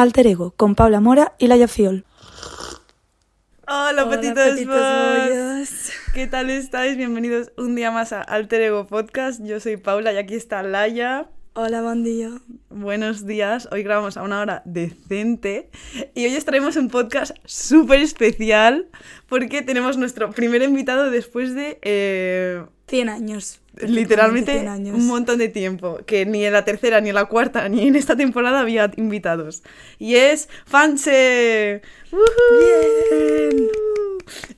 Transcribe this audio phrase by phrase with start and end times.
[0.00, 2.06] Alter Ego con Paula Mora y Laia Fiol.
[3.68, 4.58] Hola, Hola, petitos.
[6.14, 6.96] ¿Qué tal estáis?
[6.96, 9.44] Bienvenidos un día más a Alter Ego Podcast.
[9.44, 11.28] Yo soy Paula y aquí está Laia.
[11.54, 12.40] Hola, bandillo.
[12.68, 13.68] Buenos días.
[13.72, 15.68] Hoy grabamos a una hora decente
[16.14, 18.86] y hoy os traemos un podcast súper especial
[19.28, 23.60] porque tenemos nuestro primer invitado después de eh, 100 años.
[23.82, 24.96] literalmente 100 años.
[24.96, 27.96] un montón de tiempo, que ni en la tercera, ni en la cuarta, ni en
[27.96, 29.64] esta temporada había invitados.
[29.98, 30.48] Y es.
[30.70, 31.00] ¡Woohoo!
[32.60, 33.68] Bien.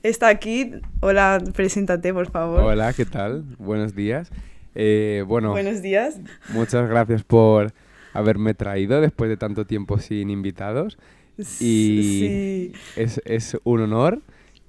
[0.03, 0.73] Está aquí.
[0.99, 2.59] Hola, preséntate, por favor.
[2.59, 3.43] Hola, ¿qué tal?
[3.57, 4.29] Buenos días.
[4.75, 6.19] Eh, bueno, Buenos días.
[6.49, 7.73] muchas gracias por
[8.13, 10.97] haberme traído después de tanto tiempo sin invitados.
[11.37, 12.71] Y Sí.
[12.95, 14.21] es, es un honor.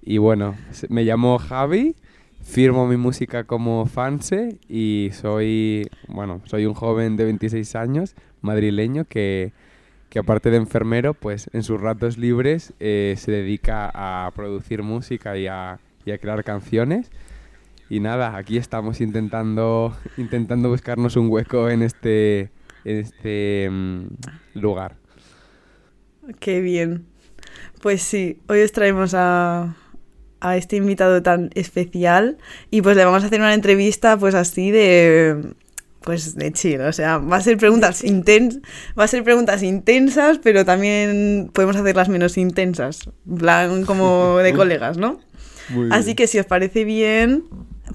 [0.02, 0.54] Y bueno,
[0.88, 1.94] me llamo Javi,
[2.42, 9.04] firmo mi música como Fanse y soy, bueno, soy un joven de 26 años, madrileño,
[9.06, 9.52] que,
[10.10, 15.38] que aparte de enfermero, pues en sus ratos libres eh, se dedica a producir música
[15.38, 17.10] y a, y a crear canciones.
[17.94, 22.50] Y nada, aquí estamos intentando, intentando buscarnos un hueco en este,
[22.84, 24.06] en este mm,
[24.54, 24.96] lugar.
[26.40, 27.06] Qué bien.
[27.80, 29.76] Pues sí, hoy os traemos a,
[30.40, 32.36] a este invitado tan especial
[32.68, 35.54] y pues le vamos a hacer una entrevista pues así de
[36.00, 38.60] pues de chill, o sea, va a ser preguntas intensas,
[38.98, 44.52] va a ser preguntas intensas, pero también podemos hacerlas menos intensas, en plan como de
[44.56, 45.20] colegas, ¿no?
[45.68, 46.16] Muy Así bien.
[46.16, 47.44] que si os parece bien,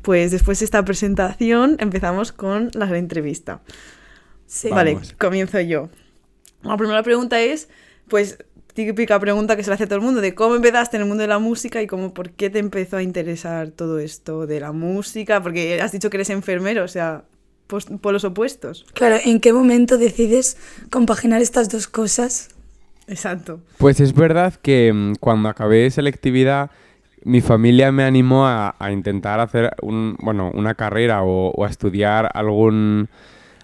[0.01, 3.61] pues después de esta presentación empezamos con la entrevista.
[4.45, 4.69] Sí.
[4.69, 5.13] Vale, Vamos.
[5.17, 5.89] comienzo yo.
[6.63, 7.69] La primera pregunta es,
[8.07, 8.37] pues,
[8.73, 11.07] típica pregunta que se le hace a todo el mundo, de cómo empezaste en el
[11.07, 14.59] mundo de la música y cómo, por qué te empezó a interesar todo esto de
[14.59, 17.23] la música, porque has dicho que eres enfermero, o sea,
[17.67, 18.85] pos- polos opuestos.
[18.93, 20.57] Claro, ¿en qué momento decides
[20.89, 22.49] compaginar estas dos cosas?
[23.07, 23.59] Exacto.
[23.77, 26.69] Pues es verdad que mm, cuando acabé selectividad,
[27.23, 31.69] mi familia me animó a, a intentar hacer un, bueno, una carrera o, o a
[31.69, 33.09] estudiar algún,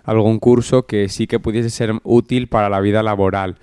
[0.04, 3.58] algún curso que sí que pudiese ser útil para la vida laboral.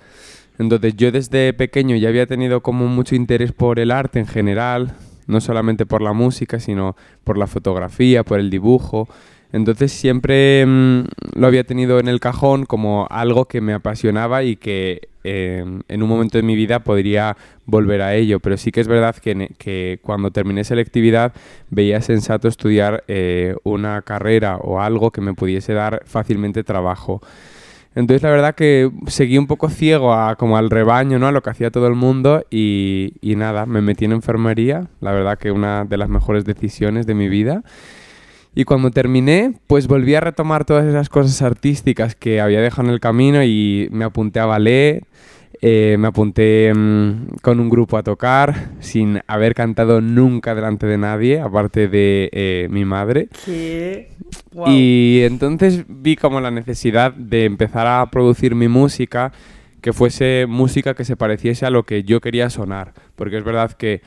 [0.59, 4.95] Entonces yo desde pequeño ya había tenido como mucho interés por el arte en general,
[5.25, 9.07] no solamente por la música, sino por la fotografía, por el dibujo.
[9.53, 11.03] Entonces siempre mm,
[11.35, 16.03] lo había tenido en el cajón como algo que me apasionaba y que eh, en
[16.03, 17.37] un momento de mi vida podría
[17.67, 18.39] volver a ello.
[18.39, 21.33] Pero sí que es verdad que, que cuando terminé selectividad
[21.69, 27.21] veía sensato estudiar eh, una carrera o algo que me pudiese dar fácilmente trabajo.
[27.93, 31.27] Entonces la verdad que seguí un poco ciego a, como al rebaño, ¿no?
[31.27, 35.11] A lo que hacía todo el mundo y, y nada, me metí en enfermería, la
[35.11, 37.61] verdad que una de las mejores decisiones de mi vida.
[38.55, 42.93] Y cuando terminé, pues volví a retomar todas esas cosas artísticas que había dejado en
[42.93, 45.03] el camino y me apunté a ballet,
[45.65, 50.97] eh, me apunté mm, con un grupo a tocar sin haber cantado nunca delante de
[50.97, 53.29] nadie, aparte de eh, mi madre.
[53.45, 54.09] Que...
[54.51, 54.65] Wow.
[54.67, 59.31] Y entonces vi como la necesidad de empezar a producir mi música
[59.79, 62.93] que fuese música que se pareciese a lo que yo quería sonar.
[63.15, 64.01] Porque es verdad que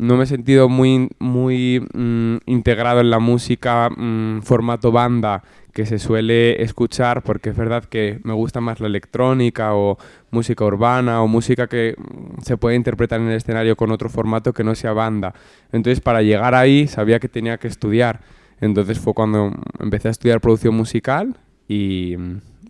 [0.00, 5.42] no me he sentido muy, muy mm, integrado en la música mm, formato banda
[5.74, 9.98] que se suele escuchar porque es verdad que me gusta más la electrónica o
[10.30, 14.54] música urbana o música que mm, se puede interpretar en el escenario con otro formato
[14.54, 15.34] que no sea banda.
[15.70, 18.20] Entonces para llegar ahí sabía que tenía que estudiar.
[18.62, 21.36] Entonces fue cuando empecé a estudiar producción musical
[21.68, 22.16] y,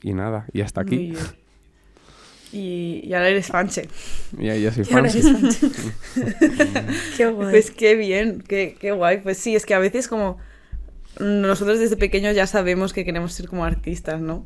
[0.02, 1.14] y nada, y hasta aquí.
[2.52, 3.88] Y, y ahora eres fanche.
[4.38, 5.18] Y ahí ya soy Y ahora fan.
[5.18, 6.86] eres fan.
[7.16, 7.50] Qué guay.
[7.50, 9.18] Pues qué bien, qué, qué guay.
[9.22, 10.38] Pues sí, es que a veces como
[11.18, 14.44] nosotros desde pequeños ya sabemos que queremos ser como artistas, ¿no?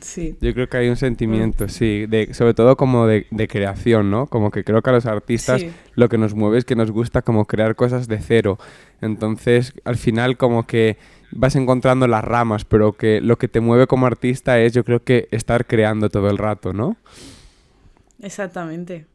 [0.00, 0.36] Sí.
[0.40, 4.26] Yo creo que hay un sentimiento, sí, de, sobre todo como de, de creación, ¿no?
[4.28, 5.70] Como que creo que a los artistas Sí.
[5.94, 8.58] lo que nos mueve es que nos gusta como crear cosas de cero.
[9.00, 10.96] Entonces, al final como que
[11.32, 15.02] vas encontrando las ramas, pero que lo que te mueve como artista es yo creo
[15.02, 16.96] que estar creando todo el rato, ¿no?
[18.20, 19.06] Exactamente.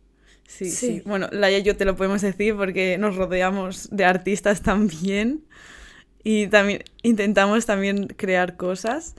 [0.47, 1.01] Sí, sí, Sí.
[1.05, 5.43] Bueno, Laia y yo te lo podemos decir porque nos rodeamos de artistas también
[6.23, 9.15] y también intentamos también crear cosas.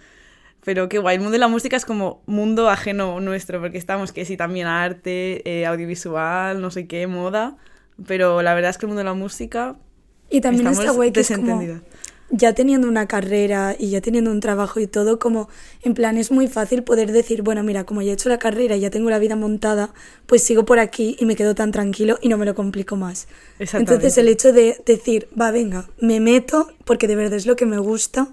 [0.64, 4.10] Pero qué guay, el mundo de la música es como mundo ajeno nuestro, porque estamos
[4.10, 7.56] que sí también arte, eh, audiovisual, no sé qué, moda,
[8.04, 9.76] pero la verdad es que el mundo de la música
[10.28, 11.60] Y también estamos está guay que es como.
[12.30, 15.48] Ya teniendo una carrera y ya teniendo un trabajo y todo, como
[15.82, 18.76] en plan es muy fácil poder decir, bueno, mira, como ya he hecho la carrera
[18.76, 19.92] y ya tengo la vida montada,
[20.26, 23.28] pues sigo por aquí y me quedo tan tranquilo y no me lo complico más.
[23.58, 27.66] Entonces el hecho de decir, va, venga, me meto porque de verdad es lo que
[27.66, 28.28] me gusta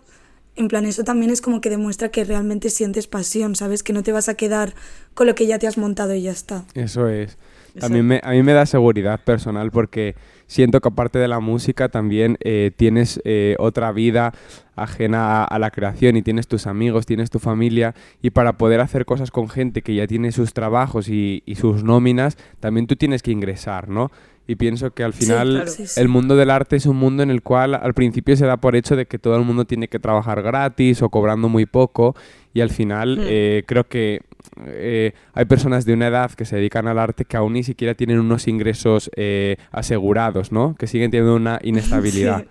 [0.56, 3.82] En plan, eso también es como que demuestra que realmente sientes pasión, ¿sabes?
[3.82, 4.76] Que no te vas a quedar
[5.16, 6.66] con lo que ya te has montado y ya está.
[6.76, 7.38] Eso es.
[7.80, 10.16] También me, a mí me da seguridad personal porque
[10.48, 14.34] siento que aparte de la música también eh, tienes eh, otra vida
[14.76, 19.06] ajena a, la creación y tienes tus amigos, tienes tu familia y para poder hacer
[19.06, 23.22] cosas con gente que ya tiene sus trabajos y, y sus nóminas, también tú tienes
[23.22, 24.12] que ingresar, ¿no?
[24.46, 27.76] Y pienso que al final el mundo del arte es un mundo en el cual
[27.76, 31.02] al principio se da por hecho de que todo el mundo tiene que trabajar gratis
[31.02, 32.14] o cobrando muy poco
[32.54, 33.26] y al final hmm.
[33.26, 34.22] eh, creo que
[34.66, 37.94] eh, hay personas de una edad que se dedican al arte que aún ni siquiera
[37.94, 40.76] tienen unos ingresos eh, asegurados, ¿no?
[40.78, 42.46] Que siguen teniendo una inestabilidad.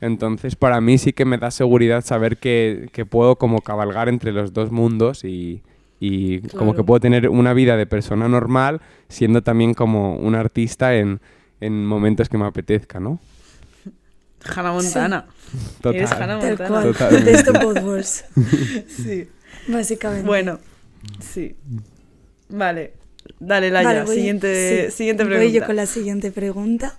[0.00, 4.32] Entonces, para mí sí que me da seguridad saber que, que puedo como cabalgar entre
[4.32, 5.62] los dos mundos y,
[6.06, 10.94] y como que puedo tener una vida de persona normal siendo también como un artista
[10.94, 11.20] en,
[11.60, 13.20] en momentos que me apetezca, ¿no?
[14.44, 15.26] Hannah Montana.
[15.80, 15.94] Total.
[15.96, 16.82] Eres Hannah Montana.
[16.82, 17.24] Total.
[17.24, 17.52] De esto
[17.82, 18.24] Wars.
[18.88, 19.26] sí.
[19.66, 20.26] Básicamente.
[20.26, 20.58] Bueno,
[21.20, 21.56] sí.
[22.50, 22.92] Vale.
[23.40, 24.06] Dale, Laia.
[24.06, 25.44] siguiente, siguiente pregunta.
[25.44, 26.94] Voy yo con la siguiente pregunta.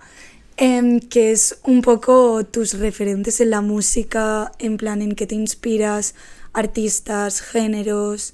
[0.57, 5.35] Eh, que es un poco tus referentes en la música, en plan en qué te
[5.35, 6.15] inspiras,
[6.53, 8.33] artistas, géneros,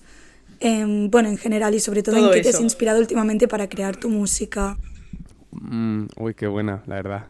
[0.64, 3.98] Em, bueno, en general y sobre todo, en qué te has inspirado últimamente para crear
[3.98, 4.78] tu música.
[5.52, 7.28] Mm, uy, qué buena, la verdad.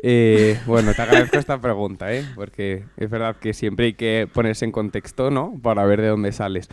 [0.00, 2.24] Eh, bueno, te agradezco esta pregunta, ¿eh?
[2.36, 5.58] porque es verdad que siempre hay que ponerse en contexto, ¿no?
[5.60, 6.68] Para ver de dónde sales.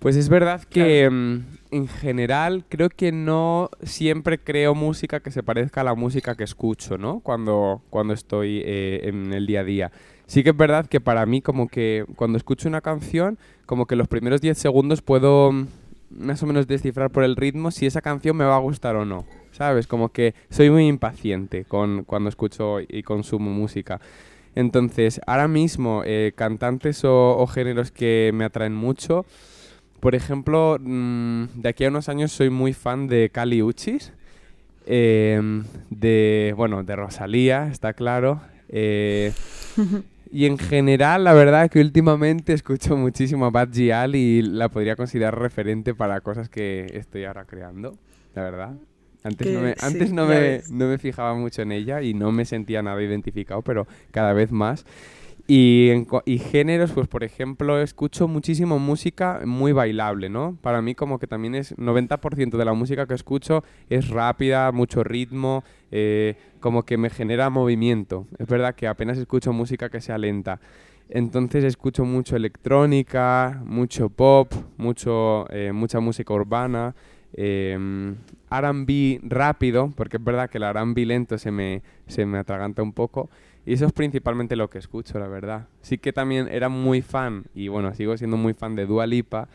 [0.00, 5.44] Pues es verdad que mm, en general creo que no siempre creo música que se
[5.44, 7.20] parezca a la música que escucho, ¿no?
[7.20, 9.92] Cuando, cuando estoy eh, en el día a día.
[10.26, 13.96] Sí que es verdad que para mí como que cuando escucho una canción, como que
[13.96, 15.66] los primeros 10 segundos puedo mm,
[16.10, 19.04] más o menos descifrar por el ritmo si esa canción me va a gustar o
[19.04, 19.24] no.
[19.52, 19.86] ¿Sabes?
[19.86, 24.00] Como que soy muy impaciente con, cuando escucho y consumo música.
[24.54, 29.24] Entonces, ahora mismo, eh, cantantes o, géneros que me atraen mucho,
[30.00, 34.12] por ejemplo, mm, de aquí a unos años soy muy fan de Kali Uchis,
[34.86, 38.40] em, de, bueno, de Rosalía, está claro.
[38.72, 39.32] Eh,
[40.32, 44.96] Y en general, la verdad que últimamente escucho muchísimo a Bad Gial y la podría
[44.96, 47.98] considerar referente para cosas que estoy ahora creando,
[48.34, 48.74] la verdad.
[49.24, 52.46] Antes, no me, antes no, me, no me fijaba mucho en ella y no me
[52.46, 54.86] sentía nada identificado, pero cada vez más.
[55.54, 55.90] Y,
[56.24, 60.56] y géneros, pues por ejemplo, escucho muchísimo música muy bailable, ¿no?
[60.62, 65.04] Para mí como que también es 90% de la música que escucho es rápida, mucho
[65.04, 68.26] ritmo, eh, como que me genera movimiento.
[68.38, 70.58] Es verdad que apenas escucho música que sea lenta.
[71.10, 76.94] Entonces escucho mucho electrónica, mucho pop, mucho, eh, mucha música urbana,
[77.34, 77.76] eh,
[78.50, 82.94] RB rápido, porque es verdad que el RB lento se me, se me atraganta un
[82.94, 83.28] poco.
[83.64, 85.68] Y eso es principalmente lo que escucho, la verdad.
[85.82, 89.48] Sí que también era muy fan, y bueno, sigo siendo muy fan de Dua Lipa,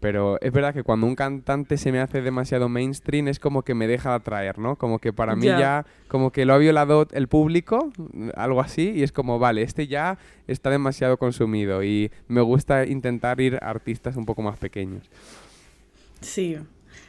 [0.00, 3.74] pero es verdad que cuando un cantante se me hace demasiado mainstream es como que
[3.74, 4.76] me deja de atraer, ¿no?
[4.76, 7.90] Como que para mí ya, como que lo ha violado el público,
[8.36, 13.40] algo así, y es como, vale, este ya está demasiado consumido y me gusta intentar
[13.40, 15.10] ir a artistas un poco más pequeños.
[16.20, 16.56] Sí.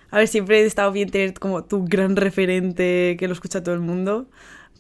[0.10, 3.76] A ver, siempre he estado bien tener como tu gran referente que lo escucha todo
[3.76, 4.28] el mundo,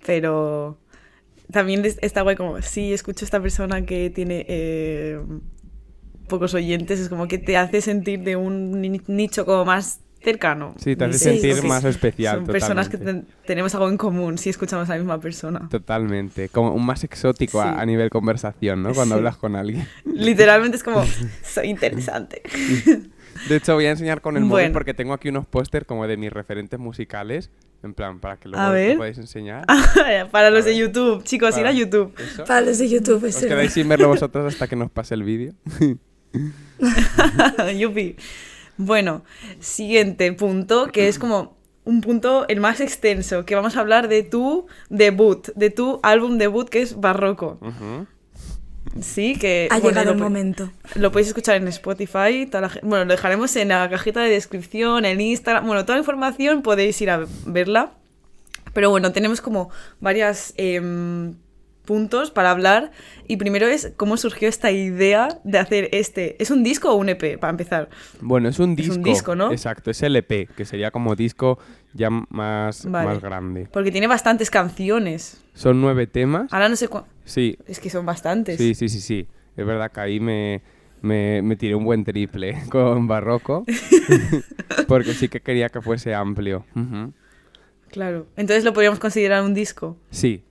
[0.03, 0.79] pero
[1.51, 5.19] también está guay como, sí, escucho a esta persona que tiene eh,
[6.27, 10.75] pocos oyentes, es como que te hace sentir de un nicho como más cercano.
[10.77, 12.37] Sí, te hace sentir más especial.
[12.37, 12.97] Son personas que
[13.45, 15.67] tenemos algo en común si escuchamos a la misma persona.
[15.69, 18.93] Totalmente, como un más exótico a, nivel conversación, ¿no?
[18.93, 19.87] Cuando hablas con alguien.
[20.05, 21.03] Literalmente es como,
[21.43, 22.43] soy interesante.
[23.47, 26.17] De hecho, voy a enseñar con el móvil porque tengo aquí unos póster como de
[26.17, 27.49] mis referentes musicales.
[27.81, 29.65] En plan, para que luego lo podáis enseñar.
[30.31, 32.13] para los de YouTube, chicos, ir a YouTube.
[32.45, 35.53] Para los de YouTube, Os quedáis sin verlo vosotros hasta que nos pase el vídeo.
[37.77, 38.17] Yupi.
[38.77, 39.23] Bueno,
[39.59, 44.23] siguiente punto, que es como un punto el más extenso, que vamos a hablar de
[44.23, 47.59] tu debut, de tu álbum debut que es Barroco.
[49.01, 49.67] Sí, que...
[49.71, 50.71] Ha llegado el momento.
[50.95, 52.49] Lo podéis escuchar en Spotify.
[52.83, 55.65] bueno, lo dejaremos en la cajita de descripción, en Instagram.
[55.65, 57.91] Bueno, toda la información podéis ir a verla.
[58.73, 59.69] Pero bueno, tenemos como
[59.99, 61.35] varias em,
[61.89, 62.91] puntos para hablar.
[63.27, 66.35] Y primero es cómo surgió esta idea de hacer este.
[66.41, 67.89] ¿Es un disco o un EP, para empezar?
[68.21, 68.91] Bueno, es un disco.
[68.91, 69.51] Es un disco, ¿no?
[69.51, 71.57] Exacto, es el EP, que sería como disco
[71.95, 73.67] ya más, más grande.
[73.73, 75.43] Porque tiene bastantes canciones.
[75.55, 76.53] Son nueve temas.
[76.53, 77.11] Ahora no sé cuántos.
[77.25, 77.57] Sí.
[77.65, 78.59] Es que son bastantes.
[78.59, 79.27] Sí, sí, sí, sí.
[79.57, 80.61] Es verdad que ahí me,
[81.01, 83.65] me, tiré un buen triple con Barroco.
[84.87, 86.67] porque sí que quería que fuese amplio.
[87.89, 88.27] Claro.
[88.37, 89.97] Entonces lo podríamos considerar un disco.
[90.11, 90.43] Sí,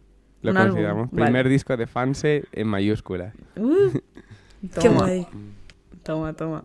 [0.43, 1.11] Lo Un álbum, consideramos.
[1.11, 1.25] vale.
[1.25, 3.35] Primer disco de Fanse en mayúsculas.
[3.57, 3.91] Uh,
[4.63, 5.27] Qué toma, guay.
[6.03, 6.65] toma, toma.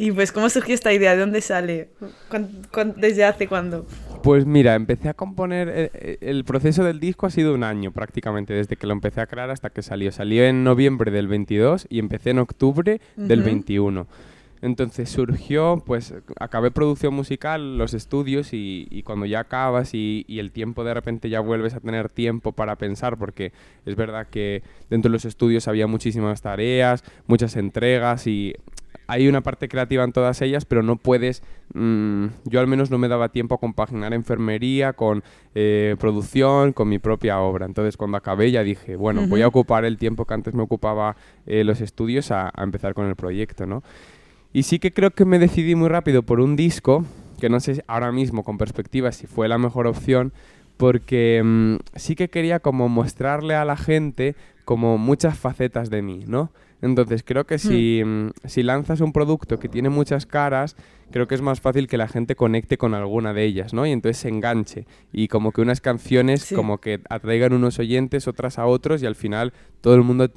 [0.00, 1.14] Y pues, ¿cómo surgió esta idea?
[1.14, 1.88] ¿De dónde sale?
[2.28, 3.84] ¿Cuán- cuán- ¿Desde hace cuándo?
[4.22, 5.68] Pues mira, empecé a componer.
[5.68, 9.20] eh, eh, El, proceso del disco ha sido un año prácticamente, desde que lo empecé
[9.20, 10.12] a crear hasta que salió.
[10.12, 13.46] Salió en noviembre del 22 y empecé en octubre del Ujú.
[13.46, 14.06] 21.
[14.60, 20.38] Entonces surgió, pues acabé producción musical, los estudios y, y cuando ya acabas y, y
[20.38, 23.52] el tiempo de repente ya vuelves a tener tiempo para pensar, porque
[23.86, 28.54] es verdad que dentro de los estudios había muchísimas tareas, muchas entregas y
[29.10, 32.98] hay una parte creativa en todas ellas, pero no puedes, mm, yo al menos no
[32.98, 35.24] me daba tiempo a compaginar enfermería con
[35.54, 37.64] eh, producción, con mi propia obra.
[37.64, 41.16] Entonces cuando acabé ya dije, bueno, voy a ocupar el tiempo que antes me ocupaba
[41.46, 43.82] eh, los estudios a, a empezar con el proyecto, ¿no?
[44.52, 47.04] Y sí que creo que me decidí muy rápido por un disco,
[47.40, 50.32] que no sé ahora mismo con perspectiva si fue la mejor opción,
[50.76, 56.24] porque mm, sí que quería como mostrarle a la gente como muchas facetas de mí,
[56.26, 56.50] ¿no?
[56.80, 60.76] Entonces creo que si, mm, si lanzas un producto que tiene muchas caras,
[61.10, 63.84] creo que es más fácil que la gente conecte con alguna de ellas, ¿no?
[63.86, 64.86] Y entonces se enganche.
[65.12, 66.54] Y como que unas canciones Sí.
[66.54, 70.30] como que atraigan unos oyentes, otras a otros, y al final todo el mundo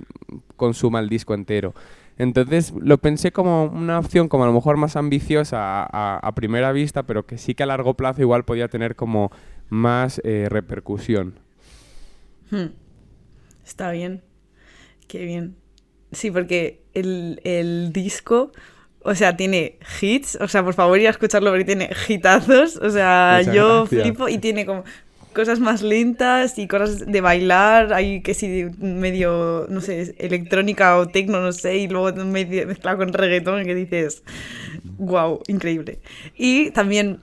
[0.56, 1.76] consuma el disco entero.
[2.18, 6.36] Entonces lo pensé como una opción como a lo mejor más ambiciosa a, a- a
[6.36, 9.32] primera vista, pero que sí que a largo plazo igual podía tener como
[9.70, 11.40] más eh, repercusión.
[12.52, 12.68] Hmm.
[13.66, 14.22] Está bien.
[15.08, 15.56] Qué bien.
[16.12, 18.52] Sí, porque el, el disco,
[19.04, 20.38] o sea, tiene hits.
[20.42, 22.78] O sea, por favor, ir a escucharlo porque tiene hitazos.
[22.78, 24.04] O sea, Muchas yo gracias.
[24.04, 24.84] flipo y tiene como
[25.34, 27.94] cosas más lentas y cosas de bailar.
[27.94, 32.98] Hay que sí, medio, no sé, electrónica o tecno, no sé, y luego medio mezclado
[33.00, 34.24] con reggaetón que dices,
[34.98, 36.00] wow, increíble.
[36.36, 37.20] Y también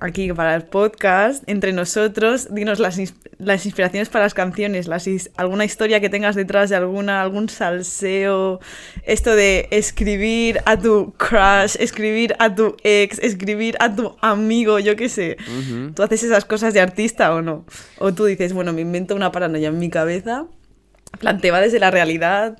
[0.00, 2.98] aquí para el podcast, entre nosotros, dinos las,
[3.38, 8.60] las inspiraciones para las canciones, las alguna historia que tengas detrás de alguna, algún salseo,
[9.04, 14.96] esto de escribir a tu crush, escribir a tu ex, escribir a tu amigo, yo
[14.96, 15.36] qué sé.
[15.94, 17.64] ¿Tú haces esas cosas de artista o no?
[17.98, 20.46] O tú dices, bueno, me invento una paranoia en mi cabeza,
[21.18, 22.58] planteo desde la realidad.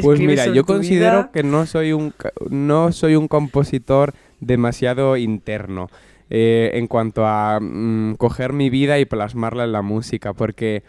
[0.00, 1.30] Pues mira, yo considero vida.
[1.34, 2.14] que no soy un
[2.48, 5.90] no soy un compositor demasiado interno
[6.34, 10.82] eh, en cuanto a mm, coger mi vida y plasmarla en la música, porque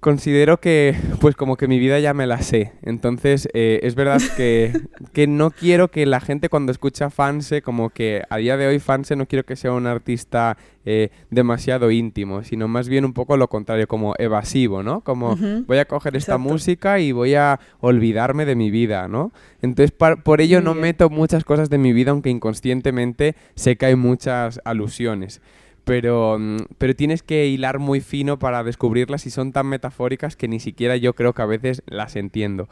[0.00, 2.72] considero que pues como que mi vida ya me la sé.
[2.82, 4.72] Entonces eh, es verdad que,
[5.12, 8.78] que no quiero que la gente cuando escucha Fanse, como que a día de hoy
[8.78, 13.36] Fanse no quiero que sea un artista eh, demasiado íntimo, sino más bien un poco
[13.36, 15.02] lo contrario, como evasivo, ¿no?
[15.02, 16.50] Como voy a coger esta exacto.
[16.52, 19.32] música y voy a olvidarme de mi vida, ¿no?
[19.60, 20.82] Entonces par- por ello Muy no bien.
[20.82, 25.42] meto muchas cosas de mi vida, aunque inconscientemente sé que hay muchas alusiones.
[25.84, 30.48] Pero, mm, pero tienes que hilar muy fino para descubrirlas y son tan metafóricas que
[30.48, 32.68] ni siquiera yo creo que a veces las entiendo.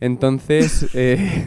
[0.00, 1.46] Entonces, eh,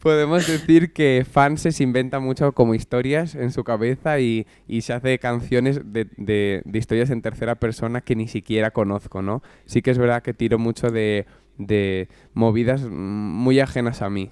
[0.00, 4.92] podemos decir que Fan se inventa mucho como historias en su cabeza y, y se
[4.92, 9.42] hace canciones de, de- de historias en tercera persona que ni siquiera conozco, ¿no?
[9.66, 11.26] Sí que es verdad que tiro mucho de,
[11.58, 14.30] de movidas muy ajenas a mí.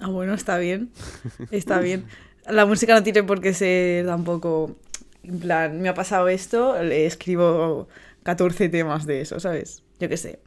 [0.00, 0.90] Ah, bueno, está bien.
[1.50, 2.04] Está bien.
[2.48, 4.76] La música no tiene por qué ser tampoco.
[5.22, 7.88] En plan, me ha pasado esto, le escribo
[8.24, 9.82] 14 temas de eso, ¿sabes?
[9.98, 10.38] Yo qué sé.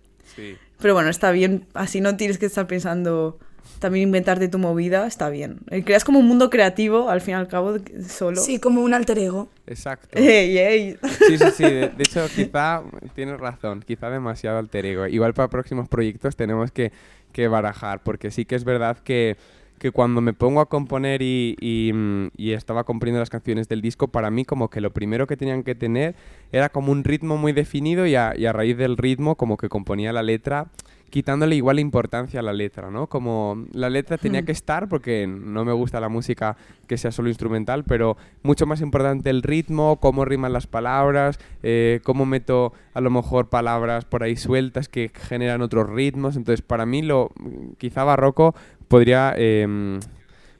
[0.79, 1.65] Pero bueno, está bien.
[1.73, 3.39] Así no tienes que estar pensando
[3.79, 5.59] también inventarte tu movida, está bien.
[5.69, 7.77] Eh, Creas como un mundo creativo, al fin y al cabo,
[8.07, 8.41] solo.
[8.41, 9.49] Sí, como un alter ego.
[9.67, 10.09] Exacto.
[10.17, 10.97] Ey, ey.
[11.27, 11.63] Sí, sí, sí.
[11.63, 15.07] De, de hecho, quizá tienes razón, quizá demasiado alter ego.
[15.07, 16.91] Igual para próximos proyectos tenemos que,
[17.31, 19.37] que barajar, porque sí que es verdad que,
[19.79, 24.31] que cuando me pongo a componer mm, y estaba componiendo las canciones del disco, para
[24.31, 26.15] mí como que lo primero que tenían que tener
[26.51, 30.23] era como un ritmo muy definido y a raíz del ritmo como que componía la
[30.23, 30.67] letra
[31.09, 33.07] quitándole igual importancia a la letra, ¿no?
[33.07, 34.45] Como la letra tenía Hmm.
[34.45, 38.81] que estar porque no me gusta la música que sea solo instrumental, pero mucho más
[38.81, 44.23] importante el ritmo, cómo riman las palabras, eh, cómo meto a lo mejor palabras por
[44.23, 46.35] ahí sueltas que generan otros ritmos.
[46.35, 47.31] Entonces, para mí lo
[47.77, 48.55] quizá barroco
[48.87, 49.99] podría em,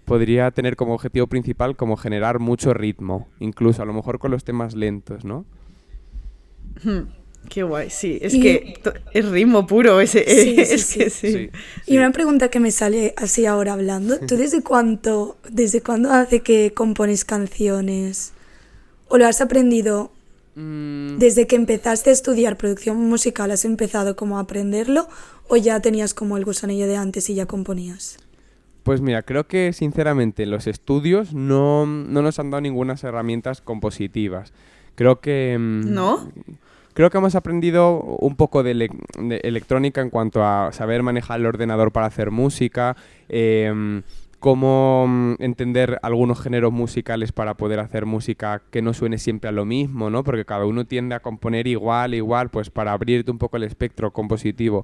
[0.05, 4.45] podría tener como objetivo principal como generar mucho ritmo, incluso a lo mejor con los
[4.45, 5.43] temas lentos, ¿no?
[7.49, 8.19] Qué guay, sí.
[8.21, 8.79] Es Y- que
[9.13, 10.23] es ritmo puro ese.
[10.27, 10.99] Sí, sí, es sí.
[10.99, 11.49] que sí.
[11.85, 16.41] Y una pregunta que me sale así ahora hablando, ¿tú desde cuánto, desde cuándo hace
[16.41, 18.33] que compones canciones?
[19.07, 20.11] ¿O lo has aprendido
[20.59, 23.51] Mm, desde que empezaste a estudiar producción musical?
[23.51, 25.07] ¿Has empezado como a aprenderlo
[25.47, 28.17] o ya tenías como el gusanillo de antes y ya componías?
[28.81, 34.51] Pues mira, creo que sinceramente los estudios no, no nos han dado ninguna herramientas compositivas.
[34.95, 35.55] Creo que...
[35.59, 36.31] mm, ¿No?
[36.97, 38.89] Creo que hemos aprendido un poco de,
[39.43, 42.97] electrónica en cuanto a saber manejar el ordenador para hacer música,
[43.29, 44.01] em,
[44.39, 49.51] cómo mm, entender algunos géneros musicales para poder hacer música que no suene siempre a
[49.51, 50.23] lo mismo, ¿no?
[50.23, 54.11] Porque cada uno tiende a componer igual, igual, pues para abrirte un poco el espectro
[54.11, 54.83] compositivo.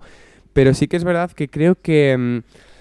[0.54, 2.16] Pero sí que es verdad que creo que...
[2.16, 2.73] Mm,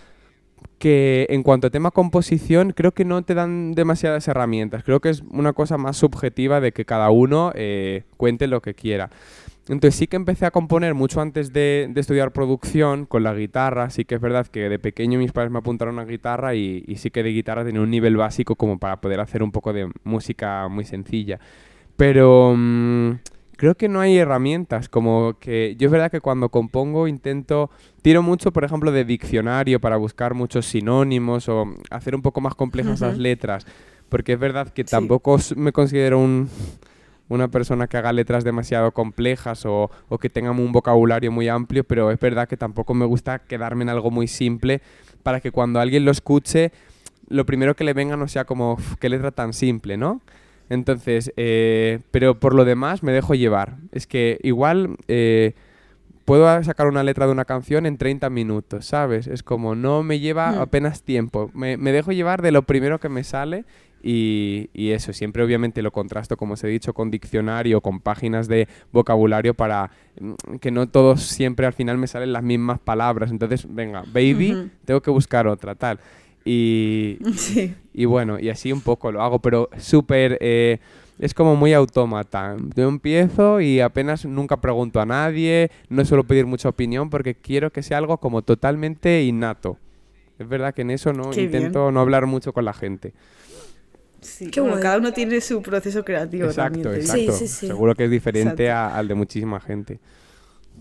[0.83, 4.83] que en cuanto a tema composición, creo que no te dan demasiadas herramientas.
[4.83, 8.75] Creo que es una cosa más subjetiva de que cada uno eh, cuente lo que
[8.75, 9.09] quiera.
[9.69, 13.91] Entonces sí que empecé a componer mucho antes de, estudiar producción con la guitarra.
[13.91, 17.13] Sí que es verdad que de pequeño mis padres me apuntaron a guitarra y, sí
[17.13, 20.67] que de guitarra tenía un nivel básico como para poder hacer un poco de música
[20.67, 21.39] muy sencilla.
[21.97, 23.13] Pero mm,
[23.57, 27.71] creo que no hay herramientas, como que yo es verdad que cuando compongo intento,
[28.03, 32.55] tiro mucho, por ejemplo, de diccionario para buscar muchos sinónimos o hacer un poco más
[32.55, 33.67] complejas las letras,
[34.09, 36.49] porque es verdad que tampoco me considero un,
[37.29, 41.85] una persona que haga letras demasiado complejas o, o que tenga un vocabulario muy amplio,
[41.85, 44.83] pero es verdad que tampoco me gusta quedarme en algo muy simple
[45.23, 46.73] para que cuando alguien lo escuche,
[47.29, 50.21] lo primero que le venga no sea como, qué letra tan simple, ¿no?
[50.73, 53.77] Entonces, eh, pero por lo demás me dejo llevar.
[53.93, 55.53] Es que igual eh,
[56.25, 59.27] puedo sacar una letra de una canción en 30 minutos, ¿sabes?
[59.27, 60.61] Es como no me lleva hmm.
[60.61, 61.51] apenas tiempo.
[61.53, 63.67] Me, dejo llevar de lo primero que me sale
[64.03, 68.67] y, eso, siempre obviamente lo contrasto, como os he dicho, con diccionario, con páginas de
[68.93, 73.31] vocabulario para mm, que no todos siempre al final me salen las mismas palabras.
[73.31, 76.01] Entonces, venga, baby, tengo que buscar otra, tal.
[76.45, 77.19] Y,
[77.95, 80.39] y bueno, y así un poco lo hago, pero súper...
[80.41, 80.79] Eh,
[81.19, 82.57] es como muy autómata.
[82.75, 87.71] Yo empiezo y apenas nunca pregunto a nadie, no suelo pedir mucha opinión porque quiero
[87.71, 89.79] que sea algo como totalmente innato.
[90.39, 93.15] Es verdad que en eso no intento no hablar mucho con la gente.
[94.21, 96.47] Sí, cada uno tiene su proceso creativo.
[96.47, 97.33] Exacto, exacto.
[97.33, 100.01] Seguro que es diferente al de muchísima gente.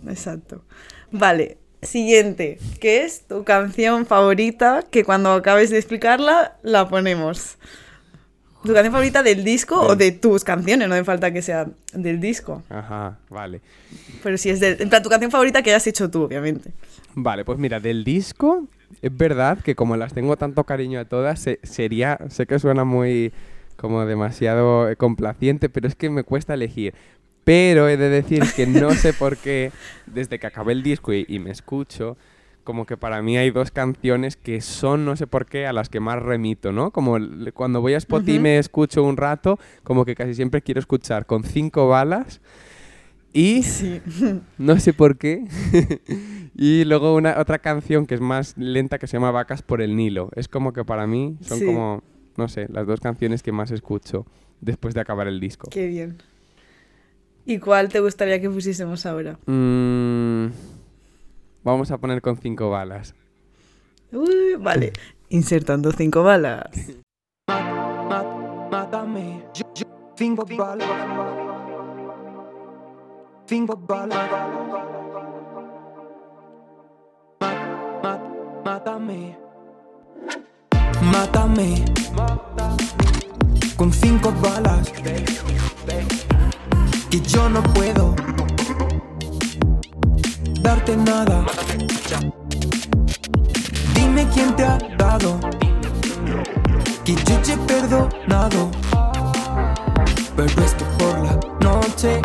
[0.08, 0.64] Exacto.
[1.12, 7.58] Vale, Siguiente, ¿qué es tu canción favorita que cuando acabes de explicarla la ponemos?
[8.64, 10.88] ¿Tu canción favorita del disco o de tus canciones?
[10.88, 12.62] No hace falta que sea del disco.
[12.70, 13.62] Ajá, vale.
[14.22, 16.72] Pero si es de, en plan, tu canción favorita que hayas hecho tú, obviamente.
[17.16, 18.68] Vale, pues mira, del disco,
[19.02, 23.34] es verdad que como las tengo tanto cariño a todas, sería, sé que suena muy
[23.76, 26.94] como demasiado complaciente, pero es que me cuesta elegir.
[27.52, 29.74] Pero he de decir que no sé por qué,
[30.06, 32.16] desde que acabé el disco y, me escucho,
[32.64, 35.90] como que para mí hay dos canciones que son, no sé por qué, a las
[35.90, 36.92] que más remito, ¿no?
[36.92, 37.18] Como
[37.54, 41.26] cuando voy a Spotify y me escucho un rato, como que casi siempre quiero escuchar
[41.26, 42.40] con cinco balas.
[43.34, 43.66] Y
[44.58, 45.44] no sé por qué.
[46.56, 49.98] y luego una otra canción que es más lenta que se llama Vacas por el
[49.98, 50.30] Nilo.
[50.38, 52.02] Es como que para mí son como,
[52.38, 54.26] no sé, las dos canciones que más escucho
[54.62, 55.68] después de acabar el disco.
[55.70, 56.16] Qué bien.
[57.46, 59.40] ¿Y cuál te gustaría que pusiésemos ahora?
[59.46, 60.48] Mm,
[61.64, 63.16] vamos a poner con cinco balas.
[64.12, 64.94] Uy, vale.
[65.30, 66.70] Insertando cinco balas.
[67.48, 69.44] Mátame.
[70.16, 70.88] Cinco balas.
[73.48, 74.30] Cinco balas.
[78.64, 79.38] Mátame.
[81.02, 81.86] Mátame.
[83.78, 84.92] Con cinco balas
[87.12, 88.16] que yo no puedo
[90.62, 91.46] darte nada.
[93.94, 95.38] Dime quién te ha dado
[97.04, 98.72] que yo te he perdonado.
[100.38, 102.22] Pero es que por la noche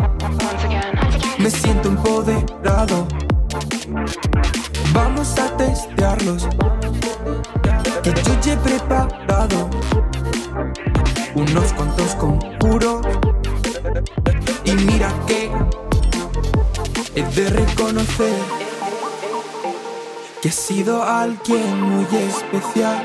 [1.38, 3.08] me siento empoderado.
[4.94, 6.46] Vamos a testearlos.
[8.04, 9.68] Que yo ya he preparado
[11.34, 13.15] unos cuantos conjuros
[14.84, 15.50] mira que
[17.14, 18.34] he de reconocer
[20.42, 23.02] que he sido alguien muy especial.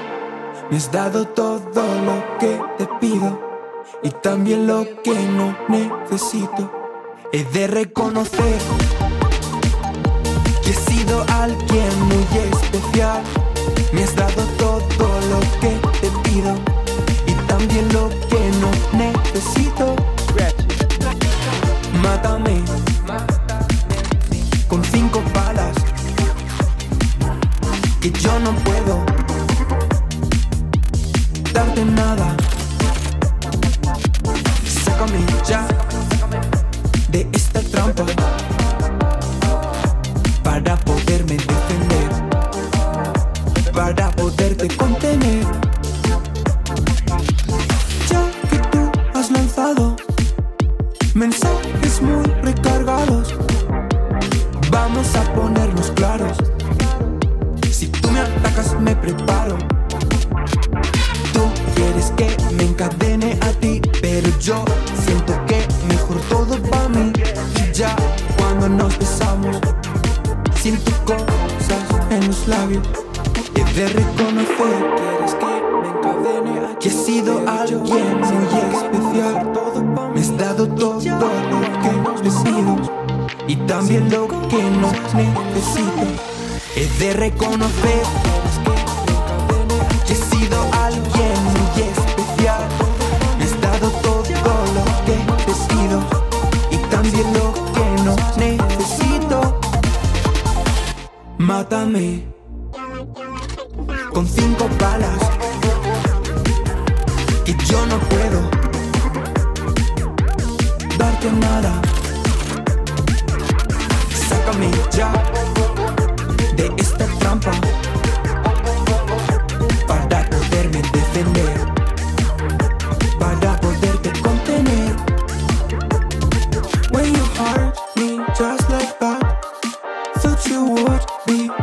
[0.69, 3.39] Me has dado todo lo que te pido
[4.03, 6.71] y también lo que no necesito.
[7.31, 8.59] He de reconocer
[10.63, 13.21] que he sido alguien muy especial.
[13.93, 16.55] Me has dado todo lo que te pido
[17.27, 18.00] y también lo
[22.21, 22.63] Mátame.
[24.67, 25.75] Con cinco balas
[27.99, 29.03] que yo no puedo
[31.51, 32.35] darte nada.
[34.83, 35.67] Sácame ya
[37.09, 38.05] de esta trampa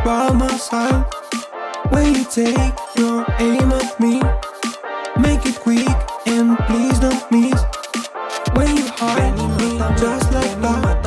[0.09, 1.05] by my side.
[1.89, 4.15] When you take your aim at me,
[5.25, 7.61] make it quick and please don't miss.
[8.57, 10.97] When you hurt me just like that,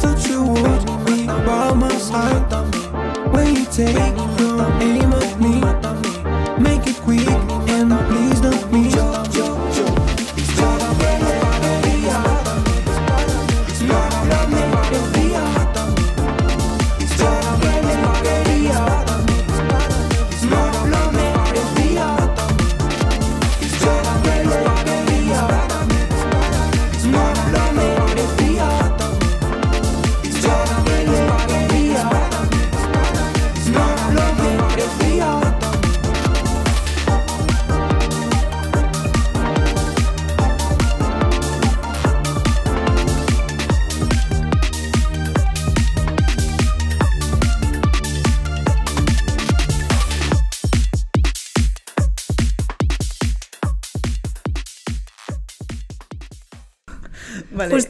[0.00, 2.44] thought you would be by my side.
[3.32, 4.05] When you take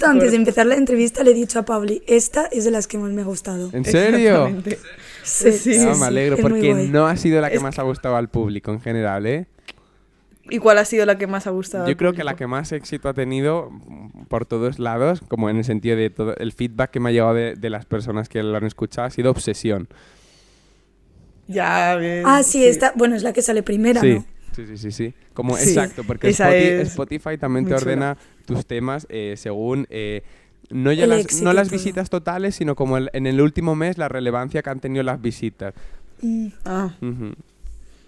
[0.07, 2.87] Justo antes de empezar la entrevista le he dicho a Pauli, esta es de las
[2.87, 3.71] que más me ha gustado.
[3.73, 4.49] ¿En serio?
[4.65, 4.77] Sí,
[5.23, 5.53] Sí.
[5.53, 8.29] sí, sí, me alegro, porque no ha sido la que Es más ha gustado al
[8.29, 9.47] público en general, ¿eh?
[10.49, 11.85] ¿Y cuál ha sido la que más ha gustado?
[11.87, 13.73] Yo al creo que la que más éxito ha tenido
[14.29, 17.35] por todos lados, como en el sentido de todo el feedback que me ha llegado
[17.35, 19.89] de, de las personas que lo han escuchado, ha sido Obsesión.
[21.49, 22.23] Ya, bien.
[22.25, 24.15] Ah, sí, esta, bueno, es la que sale primera, Sí.
[24.15, 24.25] ¿no?
[24.55, 25.15] Sí, sí, sí, sí.
[25.35, 28.17] Como, Sí, exacto, porque Spotify también te ordena
[28.47, 30.23] tus temas eh, según eh,
[30.71, 34.09] no, ya las, no las visitas totales, sino como el- en el último mes la
[34.09, 35.75] relevancia que han tenido las visitas.
[36.23, 36.95] Mm, Ah.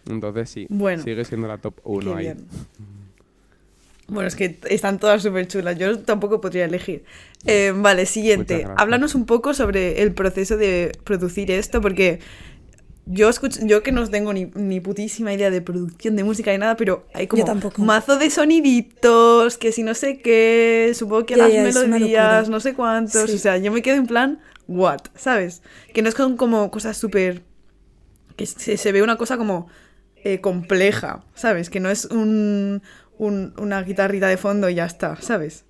[0.09, 2.24] Entonces sí, Bueno, sigue siendo la top 1 qué ahí.
[2.24, 2.46] bien.
[4.09, 5.77] Bueno, es que están todas súper chulas.
[5.79, 7.05] Yo tampoco podría elegir.
[7.44, 8.66] Eh, vale, siguiente.
[8.79, 12.20] Háblanos un poco sobre el proceso de producir esto, porque
[13.11, 16.59] yo escucho, yo que no tengo ni, ni putísima idea de producción de música ni
[16.59, 17.42] nada, pero hay como
[17.87, 21.49] mazo de soniditos, que si no sé qué, supongo que las
[21.88, 23.31] melodías, no sé cuántos.
[23.31, 23.37] Sí.
[23.37, 25.62] O sea, yo me quedo en plan, what, ¿sabes?
[25.94, 27.42] Que no es como cosas súper
[28.37, 29.68] que se, se ve una cosa como
[30.25, 31.71] eh, compleja, ¿sabes?
[31.71, 32.83] Que no es un,
[33.18, 35.64] un- una guitarrita de fondo y ya está, ¿sabes?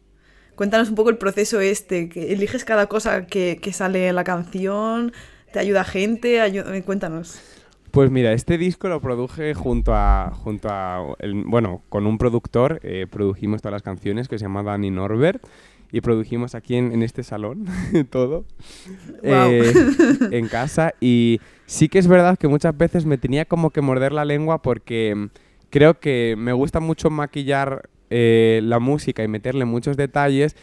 [0.55, 4.25] Cuéntanos un poco el proceso este, que eliges cada cosa que, que sale en la
[4.25, 5.13] canción,
[5.53, 7.41] te ayuda gente, eh, cuéntanos.
[7.91, 12.81] Pues mira, este disco lo produje junto a, junto a el- bueno, con un productor,
[12.83, 15.43] eh, produjimos todas las canciones que se llama Danny Norbert
[15.91, 17.65] y produjimos aquí en, en este salón
[18.11, 18.45] todo
[19.23, 19.73] eh,
[20.31, 20.93] en casa.
[21.01, 24.61] Y sí que es verdad que muchas veces me tenía como que morder la lengua
[24.61, 25.29] porque
[25.71, 30.57] creo que me gusta mucho maquillar eh, la música y meterle muchos detalles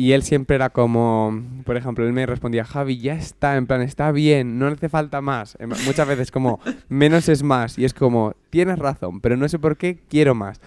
[0.00, 3.82] y él siempre era como, por ejemplo, él me respondía, Javi, ya está, en plan,
[3.82, 5.58] está bien, no hace falta más.
[5.84, 6.58] Muchas veces como,
[6.88, 7.78] menos es más.
[7.78, 10.58] Y es como, tienes razón, pero no sé por qué, quiero más.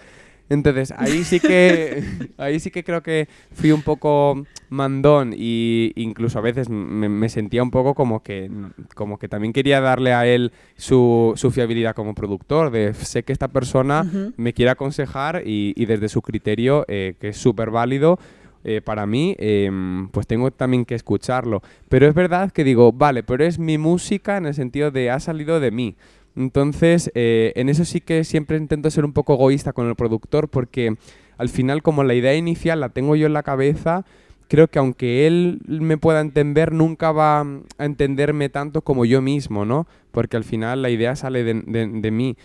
[0.48, 6.38] Entonces, ahí sí que, ahí sí que creo que fui un poco mandón y incluso
[6.38, 8.48] a veces me, me sentía un poco como que,
[8.94, 13.32] como que también quería darle a él su, su fiabilidad como productor, de sé que
[13.32, 14.32] esta persona Ujú.
[14.36, 18.20] me quiere aconsejar y, y desde su criterio, eh, que es súper válido,
[18.64, 21.62] eh, para mí, em, pues tengo también que escucharlo.
[21.88, 25.20] Pero es verdad que digo, vale, pero es mi música en el sentido de ha
[25.20, 25.96] salido de mí.
[26.36, 30.48] Entonces, eh, en eso sí que siempre intento ser un poco egoísta con el productor
[30.48, 30.96] porque
[31.38, 34.04] al final como la idea inicial la tengo yo en la cabeza,
[34.48, 39.64] creo que aunque él me pueda entender, nunca va a entenderme tanto como yo mismo,
[39.64, 39.86] ¿no?
[40.10, 42.36] Porque al final la idea sale de, de- de mí.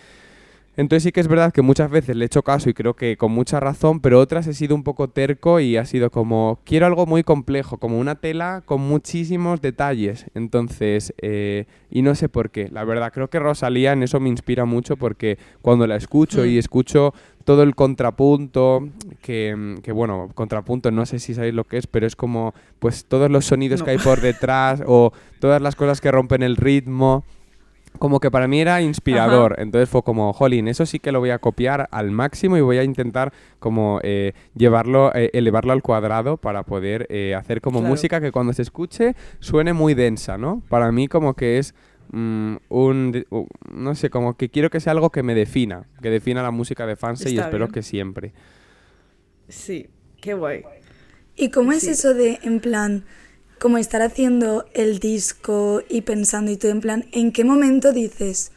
[0.79, 3.17] Entonces sí que es verdad que muchas veces le he hecho caso y creo que
[3.17, 6.85] con mucha razón, pero otras he sido un poco terco y ha sido como, quiero
[6.85, 10.27] algo muy complejo, como una tela con muchísimos detalles.
[10.35, 12.69] Entonces, eh, y no sé por qué.
[12.71, 16.57] La verdad, creo que Rosalía en eso me inspira mucho porque cuando la escucho y
[16.57, 17.13] escucho
[17.43, 18.87] todo el contrapunto,
[19.21, 22.53] que, mm, que, bueno, contrapunto, no sé si sabéis lo que es, pero es como
[22.79, 23.85] pues todos los sonidos No.
[23.85, 25.11] que hay por detrás o
[25.41, 27.25] todas las cosas que rompen el ritmo.
[27.97, 31.31] Como que para mí era inspirador, entonces fue como, jolín, eso sí que lo voy
[31.31, 36.37] a copiar al máximo y voy a intentar como eh, llevarlo, eh, elevarlo al cuadrado
[36.37, 37.91] para poder eh, hacer como Claro.
[37.91, 40.61] música que cuando se escuche suene muy densa, ¿no?
[40.69, 41.73] Para mí como que es
[42.11, 43.25] mm, un,
[43.73, 46.85] no sé, como que quiero que sea algo que me defina, que defina la música
[46.85, 47.71] de Fanse y espero bien.
[47.73, 48.33] que siempre.
[49.49, 49.89] Sí,
[50.21, 50.63] qué guay.
[51.35, 53.03] ¿Y cómo es eso de, en plan,
[53.59, 58.51] como estar haciendo el disco y pensando y todo, en plan, ¿en qué momento dices,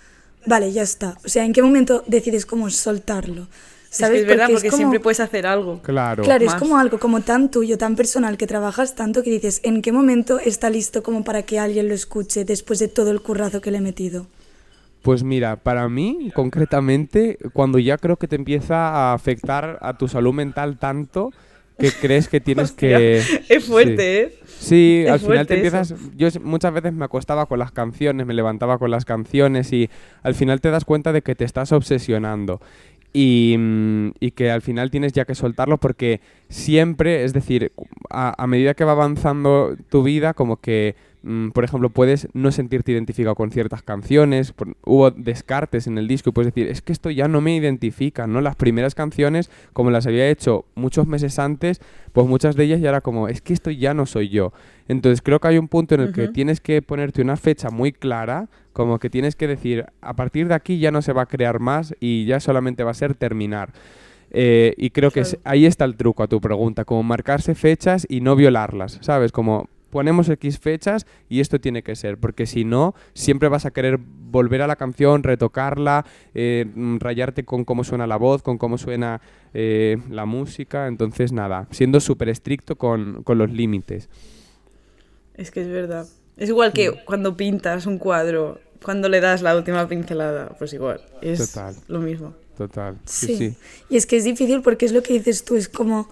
[0.46, 1.18] vale, ya está?
[1.24, 3.48] O sea, ¿en qué momento decides cómo soltarlo?
[3.90, 5.82] Es que es verdad, porque, es como- siempre puedes hacer algo.
[5.82, 6.22] Claro.
[6.22, 9.82] Claro, es como algo como tan tuyo, tan personal, que trabajas tanto que dices, ¿en
[9.82, 13.60] qué momento está listo como para que alguien lo escuche después de todo el currazo
[13.60, 14.26] que le he metido?
[15.02, 20.08] Pues mira, para mí, concretamente, cuando ya creo que te empieza a afectar a tu
[20.08, 21.32] salud mental tanto
[21.78, 23.22] que crees que tienes Hostia, que...
[23.48, 24.38] Es fuerte, ¿eh?
[24.62, 25.76] Sí, al final te eso.
[25.78, 25.94] empiezas...
[26.16, 29.90] Yo muchas veces me acostaba con las canciones, me levantaba con las canciones y
[30.22, 32.60] al final te das cuenta de que te estás obsesionando.
[33.12, 37.72] Y, mm, y que al final tienes ya que soltarlo porque siempre, es decir,
[38.08, 42.50] a, a medida que va avanzando tu vida, como que, mm, por ejemplo, puedes no
[42.52, 46.82] sentirte identificado con ciertas canciones, por- hubo descartes en el disco y puedes decir, es
[46.82, 48.40] que esto ya no me identifica, ¿no?
[48.40, 51.80] Las primeras canciones, como las había hecho muchos meses antes,
[52.12, 54.52] pues muchas de ellas ya era como, es que esto ya no soy yo.
[54.88, 57.92] Entonces creo que hay un punto en el que tienes que ponerte una fecha muy
[57.92, 61.26] clara, como que tienes que decir, a partir de aquí ya no se va a
[61.26, 63.72] crear más y ya solamente va a ser terminar.
[64.34, 68.22] Eh, y creo que ahí está el truco a tu pregunta, como marcarse fechas y
[68.22, 69.30] no violarlas, ¿sabes?
[69.30, 73.70] Como ponemos X fechas y esto tiene que ser, porque si no, siempre vas a
[73.72, 78.56] querer volver a la canción, retocarla, eh, mm, rayarte con cómo suena la voz, con
[78.56, 79.20] cómo suena
[79.52, 84.08] eh, la música, entonces nada, siendo súper estricto con, con los límites.
[85.34, 86.06] Es que es verdad.
[86.38, 86.94] Es igual que Mm.
[87.04, 91.02] cuando pintas un cuadro, cuando le das la última pincelada, pues igual.
[91.20, 91.74] Es Total.
[91.88, 92.32] lo mismo.
[92.56, 92.96] Total.
[93.04, 93.36] Sí, Sí.
[93.36, 93.56] sí.
[93.90, 96.08] Y es que es difícil porque es lo que dices tú, es como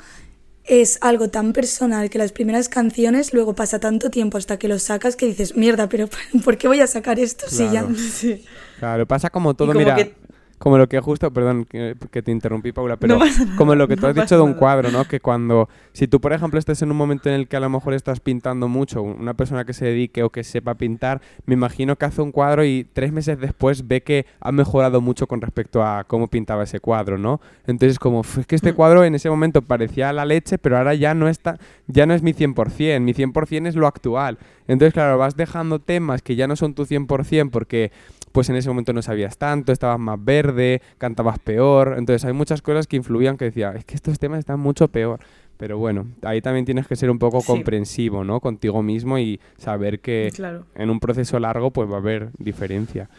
[0.70, 4.78] es algo tan personal que las primeras canciones luego pasa tanto tiempo hasta que lo
[4.78, 6.08] sacas que dices, mierda, pero
[6.44, 7.94] ¿por qué voy a sacar esto si ya Claro.
[7.96, 8.44] Sí.
[8.78, 10.14] Claro, pasa como todo, como mira, que-
[10.60, 13.96] como lo que justo, perdón que, que te interrumpí, Paula, pero nada, como lo que
[13.96, 15.06] tú no has dicho de un cuadro, ¿no?
[15.06, 17.70] Que cuando, si tú, por ejemplo, estás en un momento en el que a lo
[17.70, 21.96] mejor estás pintando mucho, una persona que se dedique o que sepa pintar, me imagino
[21.96, 25.82] que hace un cuadro y tres meses después ve que ha mejorado mucho con respecto
[25.82, 27.40] a cómo pintaba ese cuadro, ¿no?
[27.66, 28.60] Entonces, como, "Uf, es que Mm.
[28.60, 32.12] este cuadro en ese momento parecía la leche, pero ahora ya no está, ya no
[32.12, 34.36] es mi 100%, mi 100% es lo actual.
[34.68, 37.90] Entonces, claro, vas dejando temas que ya no son tu 100% porque
[38.32, 42.62] pues en ese momento no sabías tanto, estabas más verde, cantabas peor, entonces hay muchas
[42.62, 45.20] cosas que influían que decía, es que estos temas están mucho peor.
[45.56, 47.46] Pero bueno, ahí también tienes que ser un poco Sí.
[47.46, 48.40] comprensivo, ¿no?
[48.40, 50.64] Contigo mismo y saber que Claro.
[50.74, 53.10] en un proceso largo pues va a haber diferencia.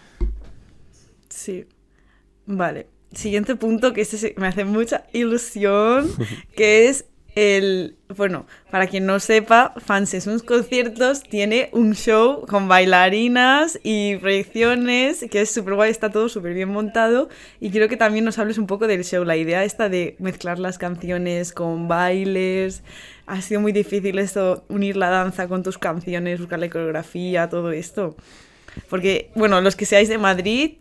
[1.30, 1.66] Sí.
[2.46, 2.88] Vale.
[3.14, 6.08] Siguiente punto, que este me hace mucha ilusión,
[6.56, 7.96] que es el...
[8.16, 14.18] Bueno, para quien no sepa, Fans en sus conciertos tiene un show con bailarinas y
[14.18, 17.30] proyecciones, que es súper guay, está todo súper bien montado.
[17.62, 20.60] Y quiero que también nos hables un poco del show, la idea esta de mezclar
[20.60, 22.84] las canciones con bailes.
[23.28, 27.72] Ha sido muy difícil esto, unir la danza con tus canciones, buscar la coreografía, todo
[27.72, 28.18] esto.
[28.90, 30.74] Porque, bueno, los que seáis de Madrid,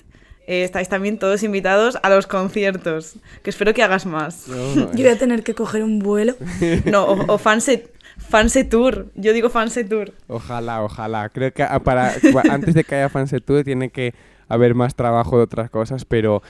[0.51, 4.47] eh, estáis también todos invitados a los conciertos, que espero que hagas más.
[4.49, 6.35] yo voy a tener que coger un vuelo.
[6.87, 9.07] No, o, o fanse, fanse tour.
[9.15, 10.13] Yo digo fanse tour.
[10.27, 11.29] Ojalá, ojalá.
[11.29, 12.15] Creo que ah, para,
[12.51, 14.13] antes de que haya fansetud tiene que
[14.49, 16.43] haber más trabajo de otras cosas, pero,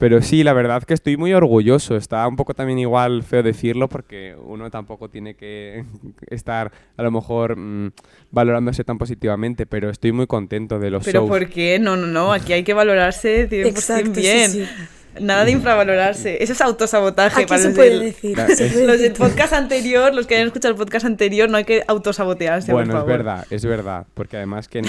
[0.00, 1.94] pero sí, la verdad que estoy muy orgulloso.
[1.94, 5.84] Está un poco también igual feo decirlo porque uno tampoco tiene que
[6.28, 7.92] estar a lo mejor mm,
[8.32, 11.28] valorándose tan positivamente, pero estoy muy contento de los Pero shows.
[11.28, 11.78] ¿por qué?
[11.78, 12.32] No, no, no.
[12.32, 14.50] Aquí hay que valorarse 100% Exacto, sí, bien.
[14.50, 14.64] sí.
[15.20, 16.42] Nada de infravalorarse.
[16.42, 17.40] Eso es autosabotaje.
[17.42, 18.38] Aquí para se los puede del- decir.
[18.86, 22.72] Los del podcast anterior, los que hayan escuchado el podcast anterior, no hay que autosabotearse,
[22.72, 24.84] Bueno, por es verdad, es verdad, porque además que en,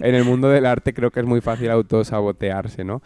[0.00, 3.00] en el mundo del arte creo que es muy fácil autosabotearse, ¿no?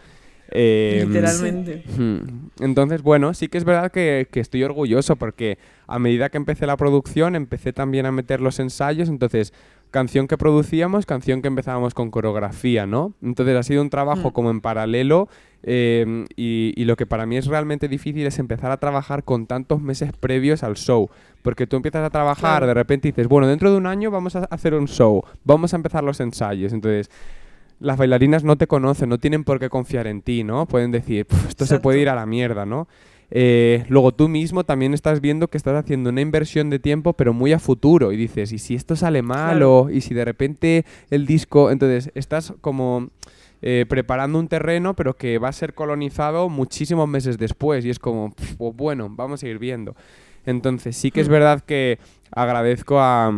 [0.51, 1.83] Eh, Literalmente.
[2.59, 5.57] Entonces, bueno, sí que es verdad que, que estoy orgulloso porque
[5.87, 9.53] a medida que empecé la producción, empecé también a meter los ensayos, entonces
[9.91, 13.13] canción que producíamos, canción que empezábamos con coreografía, ¿no?
[13.23, 14.33] Entonces ha sido un trabajo Mm.
[14.33, 15.29] como en paralelo
[15.63, 19.47] eh, y, y lo que para mí es realmente difícil es empezar a trabajar con
[19.47, 21.09] tantos meses previos al show,
[21.41, 22.67] porque tú empiezas a trabajar, Claro.
[22.67, 25.77] de repente dices, bueno, dentro de un año vamos a hacer un show, vamos a
[25.77, 27.09] empezar los ensayos, entonces
[27.79, 30.65] las bailarinas no te conocen, no tienen por qué confiar en ti, ¿no?
[30.65, 32.87] Pueden decir, "Puf, esto se puede ir a la mierda, ¿no?
[33.31, 37.31] Eh, luego tú mismo también estás viendo que estás haciendo una inversión de tiempo, pero
[37.31, 38.11] muy a futuro.
[38.11, 39.51] Y dices, ¿y si esto sale mal?
[39.57, 39.79] Claro.
[39.81, 41.69] O, ¿Y si de repente el disco...
[41.71, 43.09] Entonces, estás como
[43.61, 47.85] eh, preparando un terreno, pero que va a ser colonizado muchísimos meses después.
[47.85, 49.95] Y es como, "Pf, pues bueno, vamos a ir viendo.
[50.45, 51.31] Entonces, sí que es Hmm.
[51.33, 51.99] verdad que
[52.31, 53.31] agradezco a...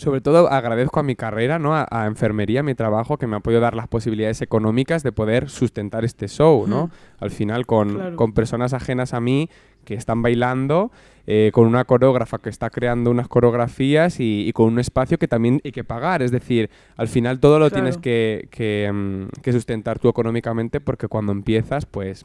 [0.00, 1.76] Sobre todo agradezco a mi carrera, ¿no?
[1.76, 5.50] A, a enfermería, mi trabajo, que me ha podido dar las posibilidades económicas de poder
[5.50, 6.90] sustentar este show, ¿no?
[7.18, 8.16] Al final con, Claro.
[8.16, 9.50] con personas ajenas a mí
[9.84, 10.90] que están bailando,
[11.26, 15.28] eh, con una coreógrafa que está creando unas coreografías y, y con un espacio que
[15.28, 16.22] también hay que pagar.
[16.22, 18.48] Es decir, al final todo lo tienes que,
[18.92, 22.24] mm, que sustentar tú económicamente porque cuando empiezas, pues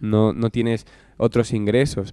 [0.00, 0.86] no, no tienes
[1.16, 2.12] otros ingresos.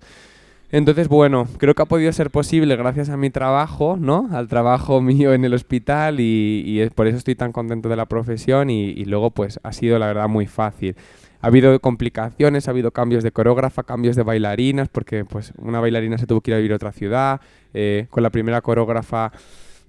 [0.74, 4.28] Entonces, bueno, creo que ha podido ser posible gracias a mi trabajo, ¿no?
[4.32, 8.08] Al trabajo mío en el hospital y, y por eso estoy tan contento de la
[8.08, 10.96] profesión y, y luego pues ha sido la verdad muy fácil.
[11.42, 16.18] Ha habido complicaciones, ha habido cambios de coreógrafa, cambios de bailarinas, porque pues una bailarina
[16.18, 17.40] se tuvo que ir a vivir a otra ciudad.
[17.76, 19.32] eh, con la primera coreógrafa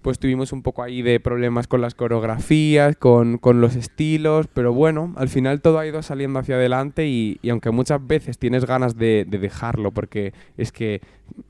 [0.05, 4.75] pues tuvimos un poco ahí de problemas con las coreografías, con, con los estilos, pero
[4.75, 8.67] bueno, al final todo ha ido saliendo hacia adelante y, y aunque muchas veces tienes
[8.67, 11.01] ganas de, de dejarlo, porque es que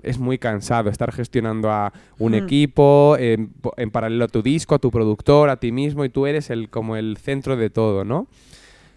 [0.05, 2.37] es muy cansado estar gestionando a un Hmm.
[2.37, 6.09] equipo, en, po- en paralelo a tu disco, a tu productor, a ti mismo, y
[6.09, 8.29] tú eres el, como el centro de todo, ¿no?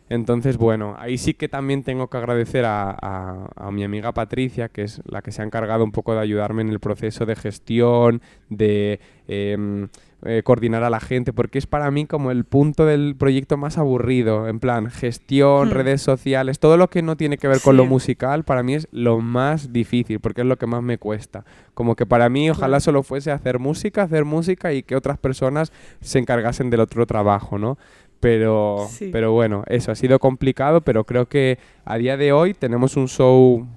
[0.09, 4.69] Entonces, bueno, ahí sí que también tengo que agradecer a, a- a mi amiga Patricia,
[4.69, 7.35] que es la que se ha encargado un poco de ayudarme en el proceso de
[7.35, 9.89] gestión, de em,
[10.23, 13.77] eh, coordinar a la gente, porque es para mí como el punto del proyecto más
[13.77, 15.71] aburrido, en plan, gestión, Hmm.
[15.71, 18.87] redes sociales, todo lo que no tiene que ver con lo musical, para mí es
[18.91, 21.43] lo más difícil, porque es lo que más me cuesta.
[21.73, 25.71] Como que para mí ojalá solo fuese hacer música, hacer música y que otras personas
[26.01, 27.77] se encargasen del otro trabajo, ¿no?
[28.19, 29.09] Pero, Sí.
[29.11, 33.07] pero bueno, eso ha sido complicado, pero creo que a día de hoy tenemos un
[33.07, 33.67] show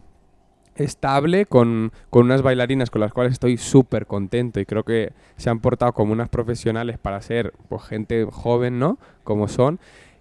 [0.76, 5.50] estable con, con unas bailarinas con las cuales estoy súper contento y creo que se
[5.50, 8.98] han portado como unas profesionales para ser pues, gente joven, ¿no?
[9.24, 9.79] Como son.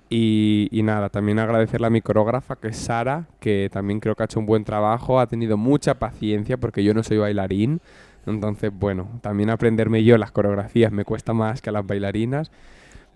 [0.09, 4.23] Y, y nada, también agradecerle a mi coreógrafa, que es Sara, que también creo que
[4.23, 7.79] ha hecho un buen trabajo, ha tenido mucha paciencia porque yo no soy bailarín.
[8.25, 12.51] Entonces, bueno, también aprenderme yo las coreografías me cuesta más que a las bailarinas.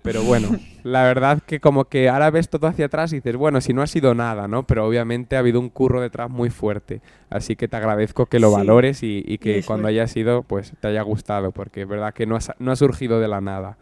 [0.04, 3.62] Pero bueno, la verdad que como que ahora ves todo hacia atrás y dices, bueno,
[3.62, 4.68] si no ha sido nada, ¿no?
[4.68, 7.02] Pero obviamente ha habido un curro detrás muy fuerte.
[7.32, 10.44] Así que te agradezco que lo Sí, valores y, y que y cuando haya sido,
[10.44, 13.42] pues te haya gustado, porque es verdad que no ha, no ha surgido de la
[13.42, 13.78] nada.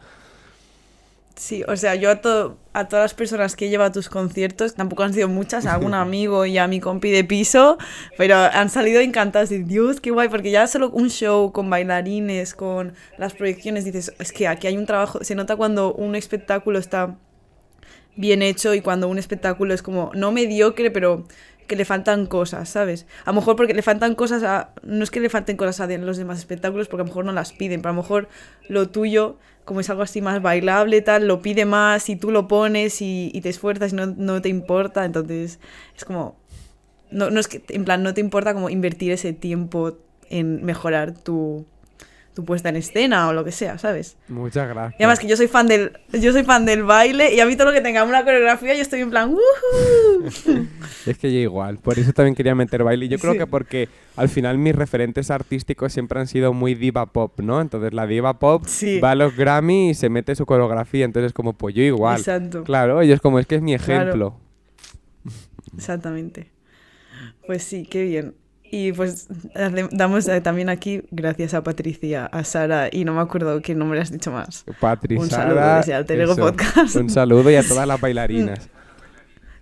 [1.34, 4.08] Sí, o sea, yo a, to- a todas las personas que he llevado a tus
[4.10, 7.78] conciertos, tampoco han sido muchas, a algún amigo y a mi compi de piso,
[8.18, 9.50] pero han salido encantados.
[9.50, 14.12] Y Dios, qué guay, porque ya solo un show con bailarines, con las proyecciones, dices,
[14.18, 17.16] es que aquí hay un trabajo, se nota cuando un espectáculo está
[18.16, 21.24] bien hecho y cuando un espectáculo es como, no mediocre, pero
[21.66, 23.06] que le faltan cosas, ¿sabes?
[23.24, 24.72] A lo mejor porque le faltan cosas a...
[24.82, 27.32] No es que le falten cosas a los demás espectáculos, porque a lo mejor no
[27.32, 28.28] las piden, pero a lo mejor
[28.68, 32.48] lo tuyo, como es algo así más bailable, tal, lo pide más y tú lo
[32.48, 35.58] pones y, te esfuerzas y no, no te importa, entonces
[35.96, 36.36] es como...
[37.10, 39.98] No, no es que, en plan, no te importa como invertir ese tiempo
[40.30, 41.66] en mejorar tu,
[42.34, 44.16] tu puesta en escena o lo que sea, ¿sabes?
[44.28, 44.98] Muchas gracias.
[44.98, 47.56] Y además que yo soy fan del yo soy fan del baile y a mí
[47.56, 50.66] todo lo que tenga una coreografía yo estoy en plan "Woohoo".
[51.06, 53.08] Es que yo igual, por eso también quería meter baile.
[53.08, 53.38] Yo creo Sí.
[53.38, 57.60] que porque al final mis referentes artísticos siempre han sido muy diva pop, ¿no?
[57.60, 58.98] Entonces la diva pop Sí.
[59.00, 62.18] va a los Grammy y se mete su coreografía, entonces como pues yo igual.
[62.18, 62.64] Exacto.
[62.64, 64.02] Claro, es como es que es mi Claro.
[64.04, 64.36] ejemplo.
[65.76, 66.50] Exactamente.
[67.46, 68.34] Pues sí, qué bien.
[68.74, 69.28] Y pues
[69.90, 74.00] damos eh, también aquí gracias a Patricia, a Sara y no me acuerdo qué nombre
[74.00, 74.64] has dicho más.
[74.80, 76.36] Patri, Un saludo Sara, desde Alter Ego.
[76.36, 76.96] Podcast.
[76.96, 78.70] Un saludo y a todas las bailarinas.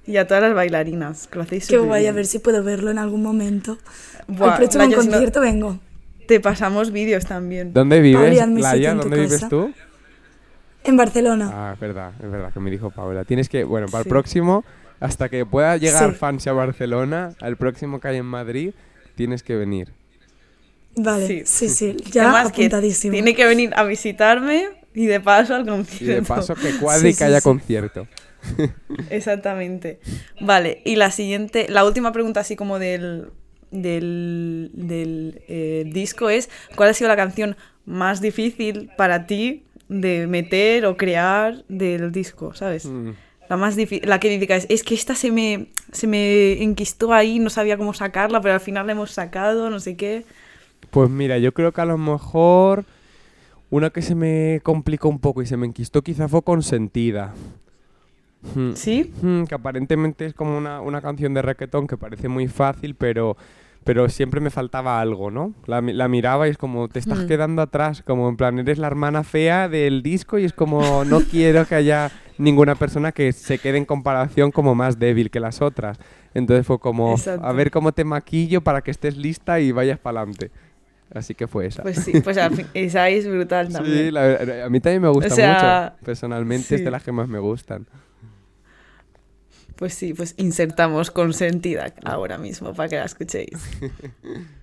[0.06, 2.98] Y a todas las bailarinas, que lo hacéis Qué a ver si puedo verlo en
[2.98, 3.78] algún momento.
[4.28, 5.78] Buah, Al próximo Laia, si no- concierto vengo.
[6.28, 7.72] Te pasamos vídeos también.
[7.72, 8.94] ¿Dónde vives, Laia?
[8.94, 9.72] ¿Dónde vives tú?
[10.84, 11.50] En Barcelona.
[11.52, 13.24] Ah, es verdad, es verdad que me dijo Paula.
[13.24, 14.08] Tienes que, bueno, para Sí.
[14.08, 14.64] el próximo,
[15.00, 16.16] hasta que pueda llegar Sí.
[16.16, 18.70] fans a Barcelona, al próximo que hay en Madrid,
[19.21, 19.93] tienes que venir.
[20.97, 21.43] Vale, Sí.
[21.45, 23.12] sí, sí, ya Además que apuntadísimo.
[23.12, 26.14] tiene que venir a visitarme y de paso al Y concierto.
[26.14, 27.45] de paso que cuadre y Sí, que haya sí.
[27.45, 28.07] concierto.
[29.11, 30.01] Exactamente.
[30.41, 33.31] Vale, y la siguiente, la última pregunta así como del,
[33.71, 40.27] del, del eh, disco es, ¿cuál ha sido la canción más difícil para ti de
[40.27, 42.87] meter o crear del disco, ¿sabes?
[42.87, 43.11] Mm.
[43.51, 47.51] La más la que dices, es que esta se me, se me enquistó ahí, no
[47.51, 50.24] sabía cómo sacarla, pero al final la hemos sacado, no sé qué.
[50.90, 52.84] Pues mira, yo creo que a lo mejor
[53.68, 57.34] una que se me complicó un poco y se me enquistó quizá fue Consentida.
[58.55, 58.72] Mm.
[58.74, 59.12] ¿Sí?
[59.20, 63.36] Mm, que aparentemente es como una, una canción de reggaetón que parece muy fácil, pero,
[63.82, 65.55] pero siempre me faltaba algo, ¿no?
[65.66, 67.26] La, la miraba y es como, te estás Mm.
[67.26, 71.20] quedando atrás, como en plan, eres la hermana fea del disco y es como, no
[71.20, 72.11] quiero que haya
[72.41, 75.99] ninguna persona que se quede en comparación como más débil que las otras.
[76.34, 77.47] Entonces fue como, Exacto.
[77.47, 80.51] a ver cómo te maquillo para que estés lista y vayas para adelante.
[81.12, 81.82] Así que fue esa.
[81.82, 82.38] Pues sí, pues
[82.74, 83.97] esa es brutal también.
[83.97, 86.05] Sí, la a mí también me gusta sea, mucho.
[86.05, 86.84] Personalmente es sí.
[86.84, 87.86] de las que más me gustan.
[89.74, 93.59] Pues sí, pues insertamos consentida ahora mismo para que la escuchéis.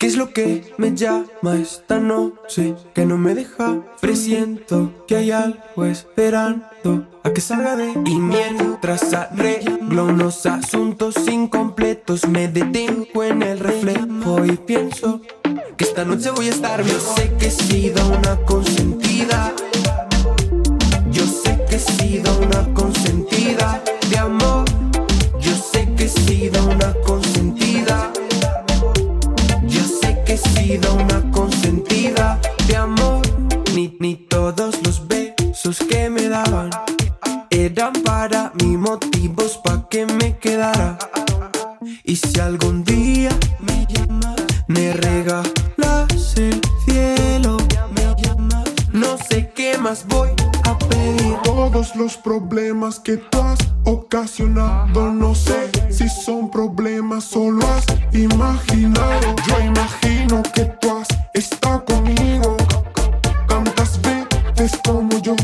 [0.00, 2.74] ¿Qué es lo que me llama esta noche?
[2.94, 3.82] Que no me deja.
[4.00, 7.92] Presiento que hay algo esperando a que salga de.
[8.06, 15.20] Y mientras arreglo unos asuntos incompletos, me detengo en el reflejo y pienso
[15.76, 16.82] que esta noche voy a estar.
[16.82, 19.52] Yo sé que he sido una consentida.
[21.10, 24.39] Yo sé que he sido una consentida de amor.
[30.70, 33.22] Sido una consentida de amor.
[33.74, 36.70] Ni, ni todos los besos que me daban
[37.50, 40.96] eran para mí motivos para que me quedara.
[42.04, 47.56] Y si algún día me llamas, me regalas el cielo,
[48.92, 50.30] no sé qué más voy
[51.42, 59.34] Todos los problemas que tú has ocasionado, no sé si son problemas, solo has imaginado.
[59.48, 62.56] Yo imagino que tú has estado conmigo.
[63.48, 65.34] Tantas veces como yo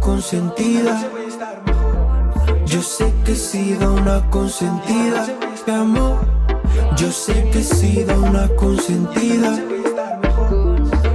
[0.00, 1.08] consentida.
[2.66, 5.26] Yo sé que he sido una consentida,
[5.66, 6.18] mi amor.
[6.96, 9.58] Yo sé que he sido una consentida.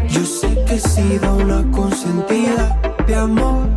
[0.09, 3.67] Yo sé que he sido una consentida, de amor.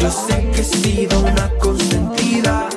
[0.00, 2.68] Yo sé que he sido una consentida.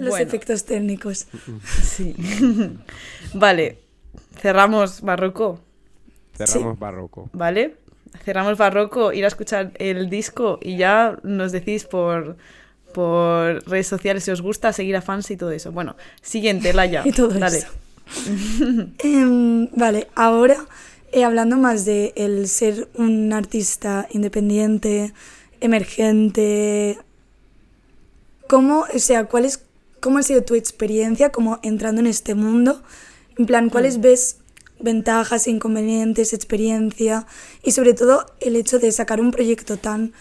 [0.00, 0.26] Los Bueno.
[0.26, 1.26] efectos técnicos.
[1.82, 2.14] Sí.
[3.34, 3.78] vale,
[4.40, 5.60] cerramos Barroco,
[6.36, 7.28] Cerramos barroco.
[7.32, 7.76] ¿vale?
[8.24, 12.36] Cerramos Barroco, ir a escuchar el disco y ya nos decís por,
[12.92, 15.70] por redes sociales si os gusta, seguir a fans y todo eso.
[15.70, 17.02] Bueno, siguiente, Laia.
[17.06, 17.58] Y todo Dale.
[17.58, 17.68] eso.
[18.98, 20.66] Em, vale, ahora
[21.12, 25.12] eh, hablando más de el ser un artista independiente,
[25.60, 26.98] emergente,
[28.48, 29.62] ¿cómo, o sea, cuál es,
[30.00, 32.82] cómo ha sido tu experiencia como entrando en este mundo?
[33.38, 34.38] En plan, ¿cuáles ves
[34.80, 37.26] ventajas, inconvenientes, experiencia
[37.62, 40.12] y sobre todo el hecho de sacar un proyecto tan,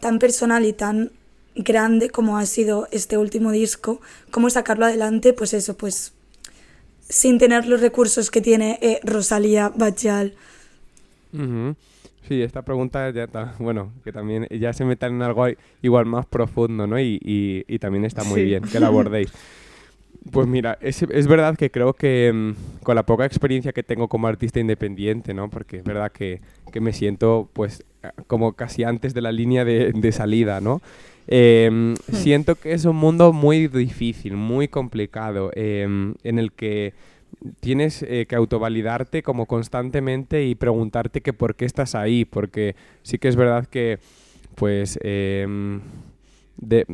[0.00, 1.12] tan personal y tan
[1.54, 6.12] grande como ha sido este último disco, cómo sacarlo adelante, pues eso, pues
[7.08, 10.34] sin tener los recursos que tiene eh, Rosalía Bachal.
[11.32, 11.74] Ujú.
[12.28, 15.46] Sí, esta pregunta ya está, bueno, que también ya se meta en algo
[15.82, 17.00] igual más profundo, ¿no?
[17.00, 18.46] Y, y- y también está muy Sí.
[18.46, 19.32] bien que la abordéis.
[20.32, 24.08] Pues mira, es, es verdad que creo que mm, con la poca experiencia que tengo
[24.08, 25.48] como artista independiente, ¿no?
[25.48, 27.82] Porque es verdad que, que me siento pues
[28.26, 30.82] como casi antes de la línea de, de salida, ¿no?
[31.28, 35.86] Eh, siento que es un mundo muy difícil, muy complicado, eh,
[36.22, 36.92] en el que
[37.60, 43.18] tienes eh, que autovalidarte como constantemente y preguntarte que por qué estás ahí, porque sí
[43.18, 43.98] que es verdad que,
[44.54, 45.80] pues, em,
[46.56, 46.86] de-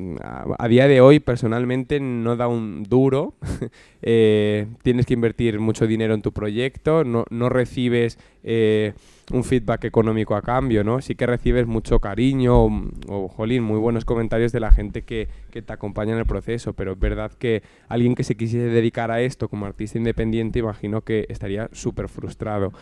[0.58, 3.34] a, día de hoy personalmente no da un duro,
[4.02, 8.92] eh, tienes que invertir mucho dinero en tu proyecto, no, no recibes eh,
[9.32, 11.00] un feedback económico a cambio, ¿no?
[11.00, 12.66] Sí que recibes mucho cariño
[13.08, 16.74] o, jolín, muy buenos comentarios de la gente que, que te acompaña en el proceso,
[16.74, 21.00] pero es verdad que alguien que se quisiese dedicar a esto como artista independiente, imagino
[21.02, 22.72] que estaría súper frustrado.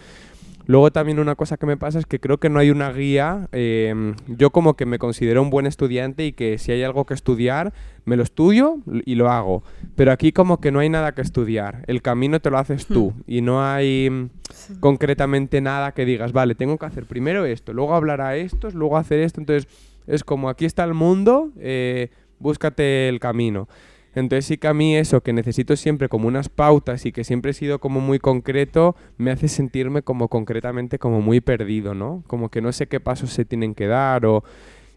[0.66, 3.48] Luego también una cosa que me pasa es que creo que no hay una guía.
[3.52, 7.14] eh, yo como que me considero un buen estudiante y que si hay algo que
[7.14, 7.72] estudiar,
[8.04, 9.62] me lo estudio y lo hago.
[9.96, 11.84] Pero aquí como que no hay nada que estudiar.
[11.86, 14.30] El camino te lo haces tú y no hay mm,
[14.80, 18.96] concretamente nada que digas, vale, tengo que hacer primero esto, luego hablar a estos, luego
[18.96, 19.40] hacer esto.
[19.40, 19.70] Entonces
[20.06, 23.68] es como aquí está el mundo, eh, búscate el camino.
[24.14, 27.52] Entonces sí que a mí eso, que necesito siempre como unas pautas y que siempre
[27.52, 32.22] he sido como muy concreto, me hace sentirme como concretamente como muy perdido, ¿no?
[32.26, 34.44] Como que no sé qué pasos se tienen que dar o...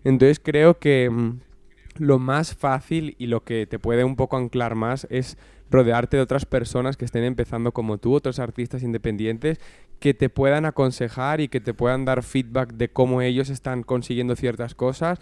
[0.03, 1.39] Entonces creo que mm,
[1.97, 5.37] lo más fácil y lo que te puede un poco anclar más es
[5.71, 9.59] rodearte de otras personas que estén empezando como tú, otros artistas independientes
[9.99, 14.35] que te puedan aconsejar y que te puedan dar feedback de cómo ellos están consiguiendo
[14.35, 15.19] ciertas cosas,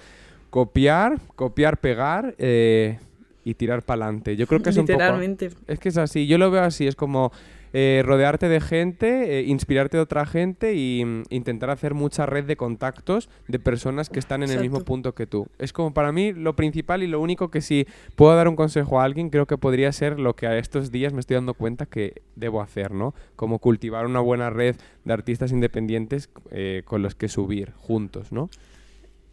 [0.50, 3.00] copiar, copiar, pegar eh,
[3.44, 4.36] y tirar para adelante.
[4.36, 4.94] Yo creo que es un poco...
[4.94, 5.50] Literalmente.
[5.68, 7.32] Es que es así, yo lo veo así, es como
[7.76, 12.46] eh, rodearte de gente, eh, inspirarte de otra gente y mm, intentar hacer mucha red
[12.46, 15.48] de contactos de personas que están en el mismo punto que tú.
[15.58, 19.02] Es como para mí lo principal y lo único que si puedo dar un consejo
[19.02, 21.88] a alguien, creo que podría ser lo que a estos días me estoy dando cuenta
[21.88, 23.16] que debo hacer, ¿no?
[23.36, 28.52] Como cultivar una buena red de artistas independientes eh, con los que subir juntos, ¿no?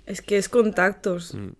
[0.06, 1.34] Es que es contactos.
[1.34, 1.50] Mm.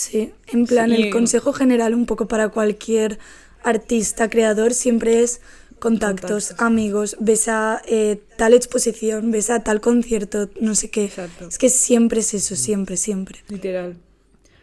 [0.00, 0.96] Sí, en plan, Sí.
[1.02, 3.18] el consejo general un poco para cualquier
[3.62, 5.42] artista, creador, siempre es
[5.78, 6.54] contactos, Contactos.
[6.66, 11.04] amigos, ves a eh, tal exposición, ves a tal concierto, no sé qué.
[11.04, 11.48] Exacto.
[11.48, 13.40] Es que siempre es eso, siempre, siempre.
[13.48, 13.96] Literal.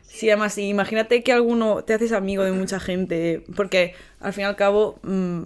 [0.08, 4.42] Sí, además, sí, imagínate que alguno te haces amigo de mucha gente, porque al fin
[4.44, 5.42] y al cabo mm,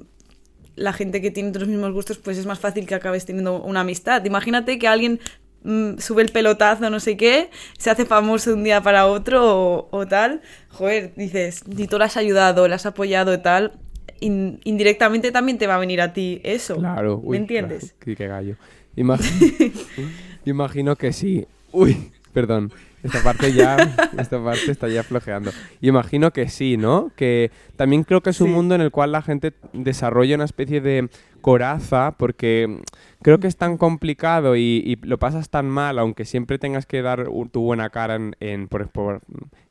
[0.78, 3.82] la gente que tiene los mismos gustos, pues es más fácil que acabes teniendo una
[3.82, 4.24] amistad.
[4.24, 5.20] Imagínate que alguien
[6.00, 9.88] sube el pelotazo, no sé qué, se hace famoso de un día para otro o,
[9.92, 10.42] o tal.
[10.70, 13.74] Joder, dices, si tú le has ayudado, le has apoyado y tal,
[14.20, 16.78] in- indirectamente también te va a venir a ti eso.
[16.78, 17.94] Claro, uy, ¿Me entiendes?
[18.00, 18.56] claro, qué gallo.
[18.96, 19.22] Imag-
[20.46, 21.46] Imagino que sí.
[21.72, 22.72] Uy, perdón.
[23.04, 23.78] Esta parte ya,
[24.20, 25.52] esta parte está ya flojeando.
[25.82, 27.12] Imagino que sí, ¿no?
[27.16, 28.54] Que también creo que es un Sí.
[28.54, 31.10] mundo en el cual la gente desarrolla una especie de
[31.42, 32.80] coraza, porque
[33.22, 37.02] creo que es tan complicado y, y lo pasas tan mal, aunque siempre tengas que
[37.02, 39.22] dar tu buena cara en, en- por, por-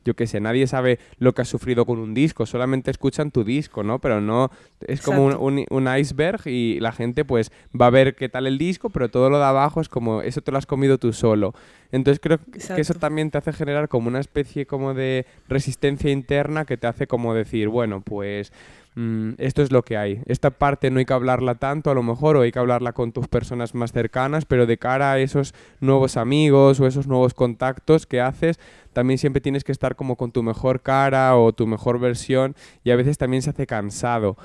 [0.05, 3.45] yo qué sé, nadie sabe lo que has sufrido con un disco, solamente escuchan tu
[3.45, 3.99] disco, ¿no?
[3.99, 4.51] Pero no,
[4.87, 5.45] es como un, Exacto.
[5.45, 9.11] un- un iceberg y la gente pues va a ver qué tal el disco, pero
[9.11, 11.55] todo lo de abajo es como, eso te lo has comido tú solo.
[11.93, 13.01] Entonces creo que eso Exacto.
[13.01, 17.35] también te hace generar como una especie como de resistencia interna que te hace como
[17.35, 18.53] decir, bueno, pues
[18.95, 20.22] mm, esto es lo que hay.
[20.26, 23.12] Esta parte no hay que hablarla tanto a lo mejor o hay que hablarla con
[23.12, 28.07] tus personas más cercanas, pero de cara a esos nuevos amigos o esos nuevos contactos
[28.07, 28.59] que haces,
[28.93, 32.91] también siempre tienes que estar como con tu mejor cara o tu mejor versión y
[32.91, 34.36] a veces también se hace cansado.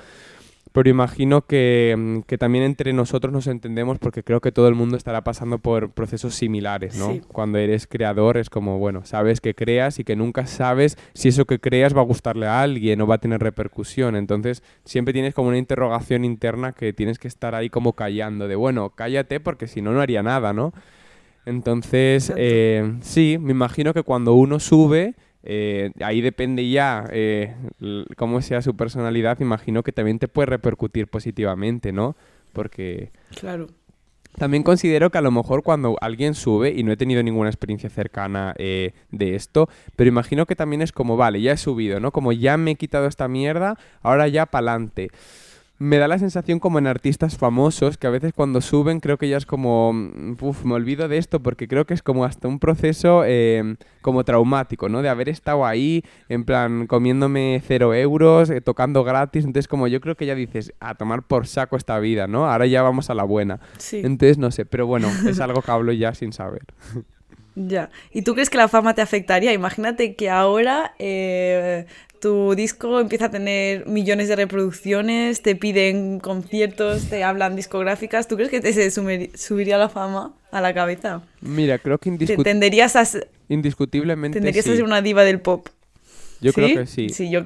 [0.72, 4.74] Pero imagino que, mm, que también entre nosotros nos entendemos porque creo que todo el
[4.74, 7.12] mundo estará pasando por procesos similares, ¿no?
[7.12, 7.22] Sí.
[7.28, 11.46] Cuando eres creador es como, bueno, sabes que creas y que nunca sabes si eso
[11.46, 14.16] que creas va a gustarle a alguien o va a tener repercusión.
[14.16, 18.56] Entonces siempre tienes como una interrogación interna que tienes que estar ahí como callando, de,
[18.56, 20.72] bueno, cállate porque si no, no haría nada, ¿no?
[21.46, 25.14] Entonces, eh, sí, me imagino que cuando uno sube,
[25.46, 27.54] eh, ahí depende ya eh,
[28.16, 32.16] cómo sea su personalidad, imagino que también te puede repercutir positivamente, ¿no?
[32.52, 33.68] Porque Claro.
[34.38, 37.88] también considero que a lo mejor cuando alguien sube, y no he tenido ninguna experiencia
[37.90, 42.12] cercana eh, de esto, pero imagino que también es como, vale, ya he subido, ¿no?
[42.12, 45.10] Como ya me he quitado esta mierda, ahora ya pa'lante.
[45.78, 49.28] Me da la sensación como en artistas famosos, que a veces cuando suben creo que
[49.28, 52.48] ya es como, mm, uf, me olvido de esto, porque creo que es como hasta
[52.48, 55.02] un proceso eh, como traumático, ¿no?
[55.02, 60.00] De haber estado ahí, en plan, comiéndome cero euros, eh, tocando gratis, entonces como yo
[60.00, 62.50] creo que ya dices, a tomar por saco esta vida, ¿no?
[62.50, 63.60] Ahora ya vamos a la buena.
[63.76, 64.00] Sí.
[64.02, 66.64] Entonces no sé, pero bueno, es algo que hablo ya sin saber.
[67.56, 67.90] Ya.
[68.12, 69.52] ¿Y tú crees que la fama te afectaría?
[69.54, 71.86] Imagínate que ahora eh,
[72.20, 78.28] tu disco empieza a tener millones de reproducciones, te piden conciertos, te hablan discográficas.
[78.28, 81.22] ¿Tú crees que te se subiría la fama a la cabeza?
[81.40, 83.04] Mira, creo que Te indiscu- tenderías a,
[83.48, 84.76] indiscutiblemente tenderías a sí.
[84.76, 85.68] ser una diva del pop.
[86.42, 87.08] Yo creo que sí.
[87.08, 87.40] Sí, yo.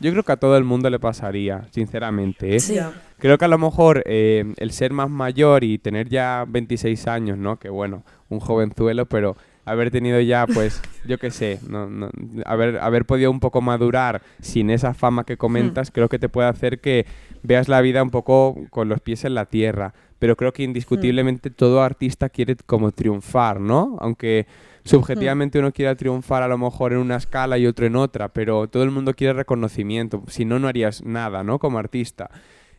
[0.00, 2.54] Yo creo que a todo el mundo le pasaría, sinceramente.
[2.56, 2.60] ¿eh?
[2.60, 2.78] Sí.
[3.18, 7.38] Creo que a lo mejor eh, el ser más mayor y tener ya 26 años,
[7.38, 7.58] ¿no?
[7.58, 9.34] Que bueno, un jovenzuelo, pero
[9.64, 12.10] haber tenido ya, pues, yo qué sé, no, no-
[12.44, 16.48] haber, haber podido un poco madurar sin esa fama que comentas, creo que te puede
[16.48, 17.06] hacer que
[17.42, 19.94] veas la vida un poco con los pies en la tierra.
[20.18, 23.96] Pero creo que indiscutiblemente todo artista quiere como triunfar, ¿no?
[24.00, 24.46] Aunque
[24.84, 28.66] subjetivamente uno quiera triunfar a lo mejor en una escala y otro en otra, pero
[28.68, 30.22] todo el mundo quiere reconocimiento.
[30.28, 31.58] Si no, no harías nada, ¿no?
[31.58, 32.30] Como artista.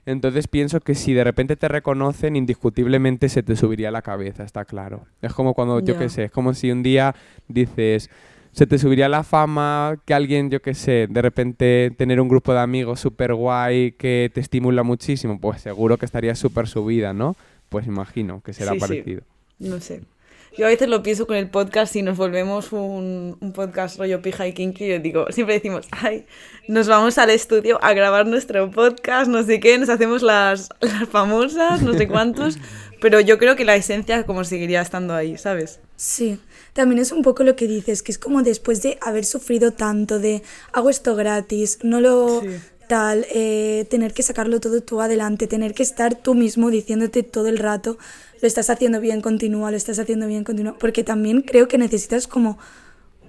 [0.06, 4.64] Entonces pienso que si de repente te reconocen, indiscutiblemente se te subiría la cabeza, está
[4.66, 5.06] claro.
[5.22, 7.16] Es como cuando, yo qué sé, es como si un día
[7.48, 8.10] dices,
[8.52, 12.54] se te subiría la fama que alguien, yo qué sé, de repente tener un grupo
[12.54, 17.36] de amigos súper guay que te estimula muchísimo, pues seguro que estaría súper subida, ¿no?
[17.70, 18.82] Pues imagino que será Sí, sí.
[18.88, 19.22] parecido.
[19.58, 20.02] No sé.
[20.58, 24.22] Yo a veces lo pienso con el podcast y nos volvemos un, un podcast rollo
[24.22, 24.88] pija y kinky.
[24.88, 26.26] Yo digo, siempre decimos, ay,
[26.70, 31.10] nos vamos al estudio a grabar nuestro podcast, no sé qué, nos hacemos las, las
[31.10, 32.58] famosas, no sé cuántos.
[33.02, 35.80] Pero yo creo que la esencia como seguiría estando ahí, ¿sabes?
[35.98, 36.40] Sí,
[36.74, 40.20] también es un poco lo que dices, que es como después de haber sufrido tanto
[40.20, 40.42] de
[40.72, 42.48] hago esto gratis, no lo Sí.
[42.88, 47.48] tal, eh, tener que sacarlo todo tú adelante, tener que estar tú mismo diciéndote todo
[47.48, 47.98] el rato,
[48.42, 52.28] lo estás haciendo bien, continúa, lo estás haciendo bien, continúa, porque también creo que necesitas
[52.28, 52.58] como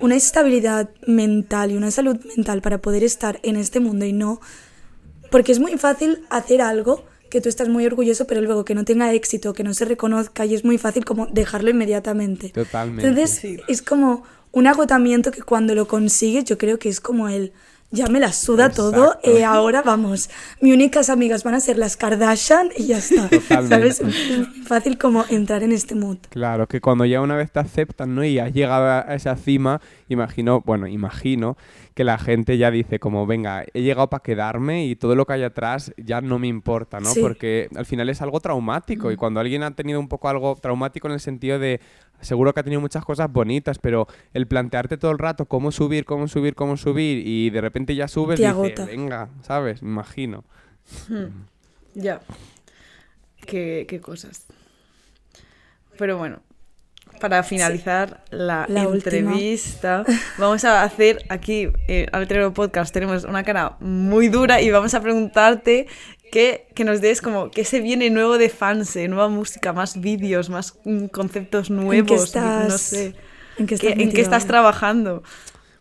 [0.00, 4.40] una estabilidad mental y una salud mental para poder estar en este mundo y no
[5.30, 8.84] porque es muy fácil hacer algo que tú estás muy orgulloso, pero luego que no
[8.84, 12.50] tenga éxito, que no se reconozca, y es muy fácil como dejarlo inmediatamente.
[12.50, 13.08] Totalmente.
[13.08, 13.56] Entonces, Sí.
[13.66, 17.52] es como un agotamiento que cuando lo consigues, yo creo que es como el
[17.96, 20.30] ya me la suda todo, eh, ahora vamos,
[20.60, 23.28] mis únicas amigas van a ser las Kardashian y ya está.
[23.28, 23.92] Totalmente.
[23.92, 24.00] ¿Sabes?
[24.00, 26.18] Es fácil como entrar en este mood.
[26.30, 28.22] Claro, que cuando ya una vez te aceptan, ¿no?
[28.22, 31.56] Y has llegado a esa cima, imagino, bueno, imagino
[31.96, 35.32] que la gente ya dice como, venga, he llegado para quedarme y todo lo que
[35.32, 37.10] hay atrás ya no me importa, ¿no?
[37.10, 37.20] Sí.
[37.22, 41.08] Porque al final es algo traumático y cuando alguien ha tenido un poco algo traumático
[41.08, 41.80] en el sentido de,
[42.20, 46.04] seguro que ha tenido muchas cosas bonitas, pero el plantearte todo el rato cómo subir,
[46.04, 48.84] cómo subir, cómo subir y de repente ya subes, Te dices, agota.
[48.86, 49.82] venga, ¿sabes?
[49.82, 50.44] Me imagino.
[51.94, 52.20] Ya.
[53.46, 54.46] Qué, qué cosas.
[55.98, 56.40] Pero bueno,
[57.20, 59.16] para finalizar la, La última.
[59.16, 60.04] entrevista,
[60.38, 64.92] vamos a hacer aquí, eh, al Trero Podcast, tenemos una cara muy dura y vamos
[64.94, 65.86] a preguntarte
[66.30, 70.50] que, que nos des como qué se viene nuevo de Fanse, nueva música, más vídeos,
[70.50, 73.16] más mm, conceptos ¿En qué nuevos, estás, no sé.
[73.56, 75.22] ¿En qué ¿Qué- estás, ¿En qué estás trabajando?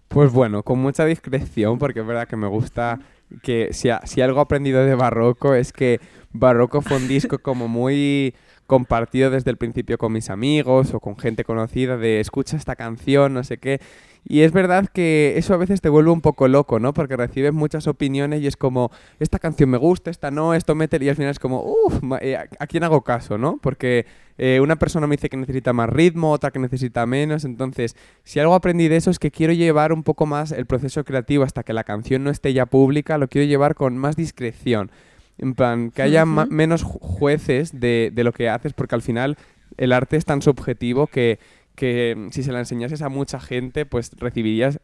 [0.07, 2.99] Pues bueno, con mucha discreción, porque es verdad que me gusta
[3.41, 5.99] que si, a- si algo he aprendido de Barroco es que
[6.31, 8.35] Barroco fue un disco como muy
[8.67, 13.33] compartido desde el principio con mis amigos o con gente conocida de escucha esta canción,
[13.33, 13.79] no sé qué.
[14.27, 16.95] Y es verdad que eso a veces te vuelve un poco loco, ¿no?
[16.95, 20.97] Porque recibes muchas opiniones y es como, esta canción me gusta, esta no, esto mete,
[20.99, 22.17] y al final es como, uff, ¿a
[22.57, 23.59] a quién hago caso, no?
[23.61, 24.07] Porque
[24.39, 28.39] eh, una persona me dice que necesita más ritmo, otra que necesita menos, entonces, si
[28.39, 31.61] algo aprendí de eso es que quiero llevar un poco más el proceso creativo hasta
[31.61, 34.89] que la canción no esté ya pública, lo quiero llevar con más discreción.
[35.37, 39.37] En plan, que haya menos ju- jueces de, de lo que haces, porque al final
[39.77, 41.37] el arte es tan subjetivo que,
[41.75, 44.79] que mm, si se la enseñases a mucha gente, pues recibirías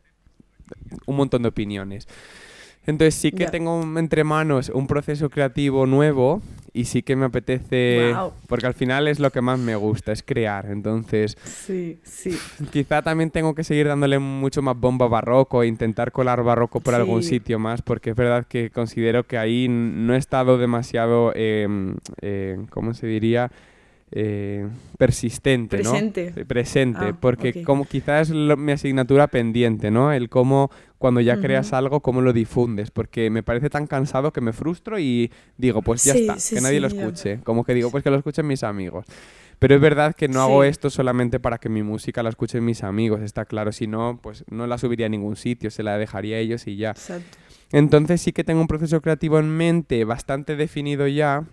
[1.05, 2.07] un montón de opiniones.
[2.87, 3.51] Entonces sí que Ya.
[3.51, 6.41] tengo entre manos un proceso creativo nuevo
[6.73, 8.33] y sí que me apetece, Guau.
[8.47, 10.65] porque al final es lo que más me gusta, es crear.
[10.65, 12.39] Entonces Sí, sí.
[12.71, 16.95] quizá también tengo que seguir dándole mucho más bomba barroco e intentar colar barroco por
[16.95, 17.29] algún Sí.
[17.29, 21.67] sitio más, porque es verdad que considero que ahí no he estado demasiado, eh,
[22.21, 23.51] eh, ¿cómo se diría?
[24.13, 26.31] Eh, persistente, Presente.
[26.35, 26.41] ¿no?
[26.41, 30.11] Eh, Presente, Ah, porque como quizás es lo- mi asignatura pendiente, ¿no?
[30.11, 34.41] El cómo cuando ya creas algo, cómo lo difundes, porque me parece tan cansado que
[34.41, 36.95] me frustro y digo, pues ya Sí, está, sí, que nadie sí, lo ya.
[36.97, 39.05] escuche, como que digo, pues que lo escuchen mis amigos.
[39.59, 42.83] Pero es verdad que no hago esto solamente para que mi música la escuchen mis
[42.83, 43.71] amigos, está claro.
[43.71, 46.75] Si no, pues no la subiría a ningún sitio, se la dejaría a ellos y
[46.77, 46.91] ya.
[46.91, 47.37] Exacto.
[47.71, 51.45] Entonces sí que tengo un proceso creativo en mente bastante definido ya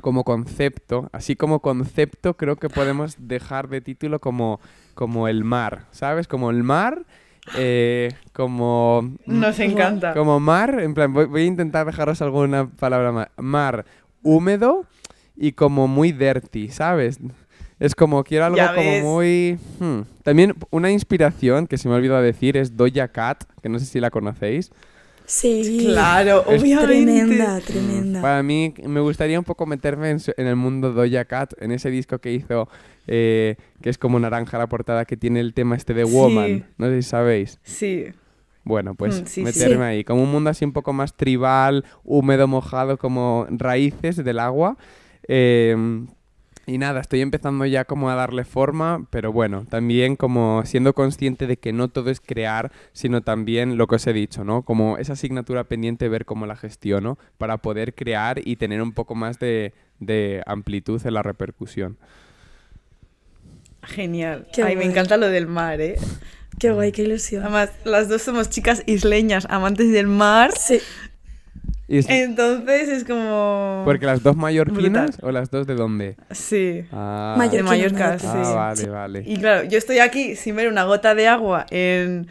[0.00, 1.08] como concepto.
[1.12, 4.60] Así como concepto creo que podemos dejar de título como,
[4.94, 6.28] como el mar, ¿sabes?
[6.28, 7.04] Como el mar,
[7.56, 9.14] eh, como...
[9.26, 10.14] Nos encanta.
[10.14, 13.28] Como mar, en plan, voy, voy a intentar dejaros alguna palabra más.
[13.36, 13.84] Mar
[14.22, 14.86] húmedo
[15.36, 17.20] y como muy dirty, ¿sabes?
[17.78, 19.58] Es como, quiero algo como muy...
[19.78, 20.00] hmm.
[20.22, 23.84] También una inspiración que se me ha olvidado decir es Doja Cat, que no sé
[23.84, 24.70] si la conocéis.
[25.26, 25.78] Sí.
[25.86, 27.12] Claro, Es obviamente.
[27.12, 28.22] Tremenda, tremenda.
[28.22, 31.72] Para mí me gustaría un poco meterme en, su- en el mundo Doja Cat, en
[31.72, 32.68] ese disco que hizo,
[33.06, 36.12] eh, que es como naranja la portada, que tiene el tema este de Sí.
[36.12, 36.66] Woman.
[36.78, 37.58] No sé si sabéis.
[37.62, 38.06] Sí.
[38.64, 39.42] Bueno, pues Mm, sí, sí.
[39.42, 39.90] meterme Sí.
[39.90, 44.76] ahí, como un mundo así un poco más tribal, húmedo, mojado, como raíces del agua.
[45.28, 45.76] Eh,
[46.66, 51.46] y nada, estoy empezando ya como a darle forma, pero bueno, también como siendo consciente
[51.46, 54.62] de que no todo es crear, sino también lo que os he dicho, ¿no?
[54.62, 59.14] Como esa asignatura pendiente, ver cómo la gestiono para poder crear y tener un poco
[59.14, 61.98] más de, de amplitud en la repercusión.
[63.82, 64.48] Genial.
[64.52, 65.96] Qué Ay, me encanta lo del mar, ¿eh?
[66.58, 67.42] Qué guay, qué ilusión.
[67.42, 70.50] Además, las dos somos chicas isleñas, amantes del mar.
[70.56, 70.80] Sí.
[71.88, 73.82] Y es- Entonces es como...
[73.84, 75.28] porque las dos mallorquinas Brutal.
[75.28, 76.16] o las dos de dónde?
[76.32, 76.84] Sí.
[76.92, 78.26] Ah, de Mallorca, sí.
[78.28, 79.22] ah, vale, vale.
[79.26, 82.26] Y claro, yo estoy aquí sin ver una gota de agua en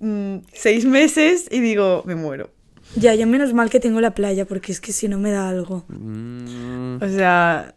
[0.00, 2.50] mm, seis meses y digo, me muero.
[2.96, 5.48] Ya, yo menos mal que tengo la playa, porque es que si no me da
[5.48, 5.84] algo.
[5.88, 7.74] Mm, O sea,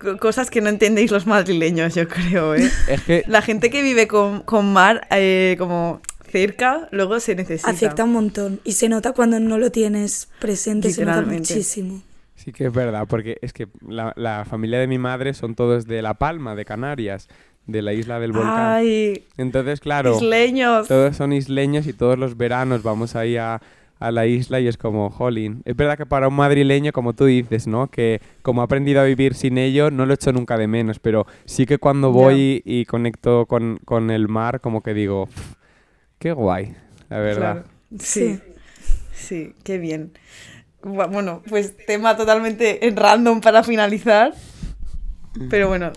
[0.00, 2.68] co- cosas que no entendéis los madrileños, yo creo, ¿eh?
[2.88, 6.00] es que La gente que vive con, con mar eh, como
[6.32, 7.70] cerca, luego se necesita.
[7.70, 8.60] Afecta un montón.
[8.64, 12.02] Y se nota cuando no lo tienes presente, se nota muchísimo.
[12.34, 15.86] Sí que es verdad, porque es que la, la familia de mi madre son todos
[15.86, 17.28] de La Palma, de Canarias,
[17.66, 18.72] de la isla del volcán.
[18.72, 20.88] Ay, Entonces, claro, isleños.
[20.88, 23.60] todos son isleños y todos los veranos vamos ahí a,
[24.00, 25.62] a la isla y es como, jolín.
[25.64, 27.88] Es verdad que para un madrileño, como tú dices, ¿no?
[27.88, 31.26] Que como he aprendido a vivir sin ello, no lo echo nunca de menos, pero
[31.44, 35.54] sí que cuando voy y, y conecto con, con el mar, como que digo, "Pf,
[36.22, 36.74] qué guay,
[37.10, 37.52] la verdad.
[37.52, 37.64] Claro.
[37.98, 38.38] Sí.
[39.12, 40.12] Sí, qué bien.
[40.82, 44.32] Bu- Bueno, pues tema totalmente en random para finalizar.
[45.50, 45.92] Pero bueno,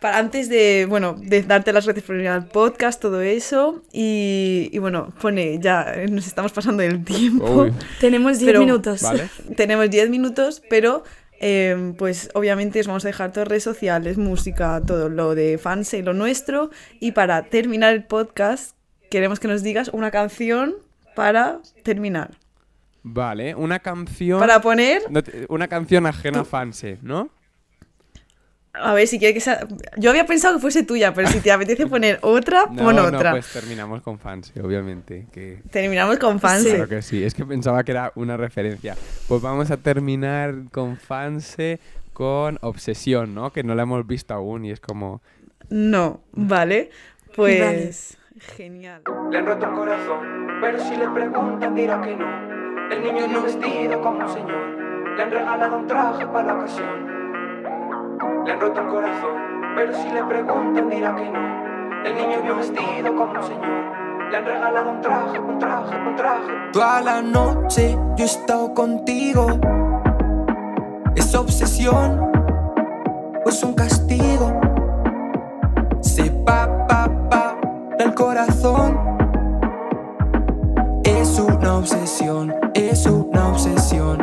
[0.00, 3.82] para antes de, bueno, de darte las gracias por venir al podcast, todo eso.
[3.92, 7.62] Y, y bueno, pone, ya eh, nos estamos pasando el tiempo.
[7.62, 9.02] Uy, Tenemos 10 Pero- minutos.
[9.02, 9.28] vale.
[9.56, 11.02] Tenemos 10 minutos, pero
[11.40, 15.92] eh, pues obviamente os vamos a dejar todas redes sociales, música, todo lo de fans
[15.94, 16.70] y lo nuestro.
[17.00, 18.75] Y para terminar el podcast,
[19.10, 20.74] queremos que nos digas una canción
[21.14, 22.36] para terminar.
[23.02, 24.40] Vale, una canción...
[24.40, 27.30] Para poner, no una canción ajena a Fanse, ¿no?
[28.80, 29.66] a ver si quieres que sea...
[29.96, 33.04] Yo había pensado que fuese tuya, pero si te apetece poner otra, No, pon no,
[33.04, 33.32] otra.
[33.32, 35.26] pues terminamos con Fanse, obviamente.
[35.32, 35.62] Que...
[35.70, 36.64] Terminamos con fans.
[36.64, 38.96] Claro que sí, es que pensaba que era una referencia.
[39.28, 41.80] Pues vamos a terminar con Fanse
[42.12, 43.52] con Obsesión, ¿no?
[43.52, 45.22] Que no la hemos visto aún y es como...
[45.68, 46.90] No, vale.
[47.34, 48.16] Pues...
[48.38, 49.00] Genial.
[49.30, 50.18] Le han roto el corazón,
[50.60, 52.26] pero si le preguntan dirá que no.
[52.90, 58.44] El niño no vestido como un señor, le han regalado un traje para la ocasión.
[58.44, 59.36] Le han roto el corazón,
[59.74, 62.04] pero si le preguntan dirá que no.
[62.04, 66.16] El niño vio vestido como un señor, le han regalado un traje, un traje, un
[66.16, 66.52] traje.
[66.74, 69.46] Toda la noche yo he estado contigo.
[71.14, 72.20] Es obsesión
[73.44, 74.60] o es un castigo.
[76.02, 76.86] Se pa
[77.96, 78.98] pa pa el corazón.
[81.04, 84.18] Es una obsesión, es una obsesión.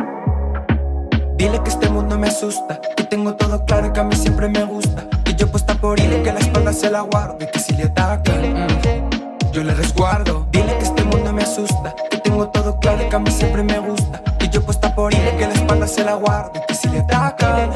[1.36, 4.64] Dile que este mundo me asusta, que tengo todo claro que a mí siempre me
[4.64, 5.08] gusta.
[5.24, 7.84] Que yo puesta por él, que la espalda se la guardo y que si le
[7.84, 10.46] atacan, mm, yo le resguardo.
[10.50, 13.78] Dile que este mundo me asusta, que tengo todo claro que a mí siempre me
[13.78, 14.22] gusta.
[14.38, 17.00] Que yo puesta por él, que la espalda se la guardo y que si le
[17.00, 17.70] atacan,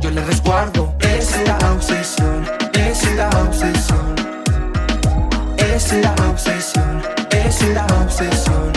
[0.00, 0.92] yo le resguardo.
[1.00, 2.44] Es la obsesión,
[2.74, 3.97] es la obsesión.
[5.90, 8.72] Es la obsesión, es la obsesión.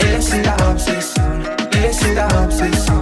[0.00, 1.42] Es la obsesión,
[1.72, 3.01] es la obsesión.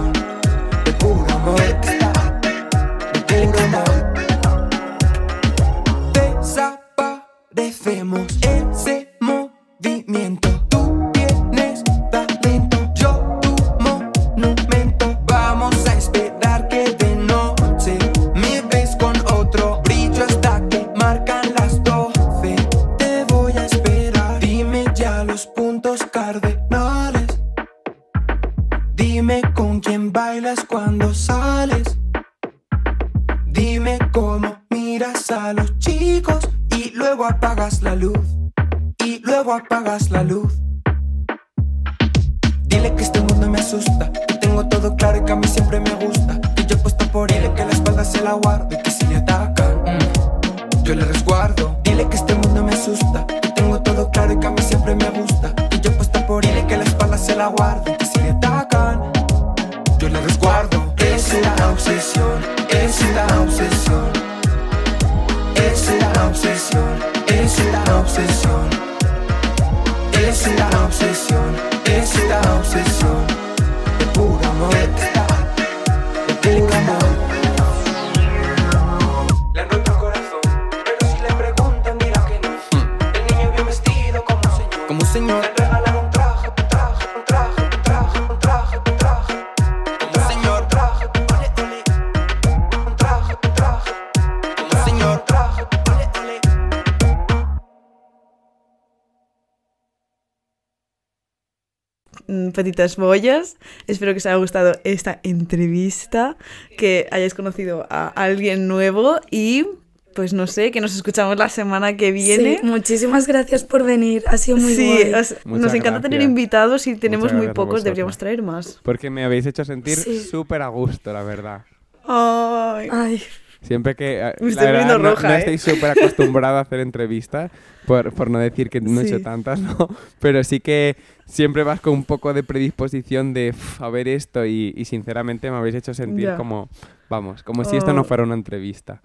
[102.97, 103.57] Bollas.
[103.87, 106.37] Espero que os haya gustado esta entrevista,
[106.77, 109.65] que hayáis conocido a alguien nuevo y
[110.13, 112.57] pues no sé, que nos escuchamos la semana que viene.
[112.59, 114.23] Sí, muchísimas gracias por venir.
[114.27, 115.13] Ha sido muy Sí, guay.
[115.13, 118.77] os- Muchas nos encanta tener invitados y tenemos muy pocos, deberíamos traer más.
[118.83, 120.19] Porque me habéis hecho sentir Sí.
[120.19, 121.61] súper a gusto, la verdad.
[122.05, 123.23] Ay, Ay,
[123.61, 124.17] Siempre que...
[124.17, 125.39] eh, la estoy verdad, poniendo no, roja, no ¿eh?
[125.39, 127.51] estoy súper acostumbrado a hacer entrevistas,
[127.85, 129.13] por, por no decir que no he Sí.
[129.13, 129.87] hecho tantas, ¿no?
[130.19, 130.95] Pero sí que
[131.25, 135.49] siempre vas con un poco de predisposición de "Uf, a ver esto y, y sinceramente
[135.51, 136.69] me habéis hecho sentir como,
[137.09, 137.93] vamos, como si esto Oh.
[137.93, 139.01] no fuera una entrevista.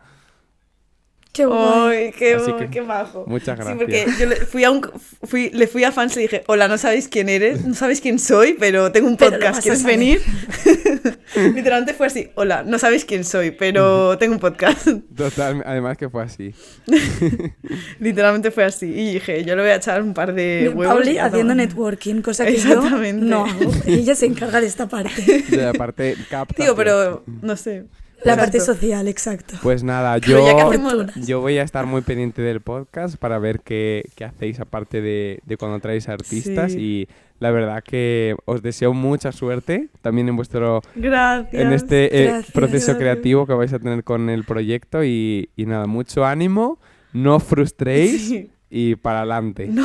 [1.36, 1.96] Qué guay.
[2.06, 3.24] Ay, qué, Así bo- que, qué bajo.
[3.26, 3.76] muchas Sí, gracias.
[3.78, 4.80] porque yo le fui a, un,
[5.24, 8.00] fui, le fui a fans y le dije, hola, no sabéis quién eres, no sabéis
[8.00, 9.98] quién soy, pero tengo un podcast, ¿quieres saber".
[9.98, 10.20] venir?
[11.54, 14.88] Literalmente fue así, hola, no sabéis quién soy, pero tengo un podcast.
[15.16, 16.54] Total, además que fue así.
[18.00, 18.86] Literalmente fue así.
[18.86, 20.94] Y dije, yo le voy a echar un par de huevos.
[20.94, 23.20] Pauli haciendo networking, cosa que Exactamente.
[23.20, 23.72] yo no hago.
[23.86, 25.44] Ella se encarga de esta parte.
[25.48, 26.54] De la parte capta.
[26.62, 27.84] Tío, pero no sé.
[28.26, 28.40] La Exacto.
[28.58, 29.54] parte social, exacto.
[29.62, 30.70] Pues nada, yo,
[31.16, 35.40] yo voy a estar muy pendiente del podcast para ver qué, qué hacéis aparte de,
[35.46, 36.78] de cuando traéis artistas Sí.
[36.78, 37.08] y
[37.38, 41.62] la verdad que os deseo mucha suerte también en vuestro Gracias.
[41.62, 42.52] en este eh, gracias.
[42.52, 46.78] proceso creativo que vais a tener con el proyecto y, y nada, mucho ánimo,
[47.12, 48.50] no frustréis Sí.
[48.70, 49.70] y para adelante.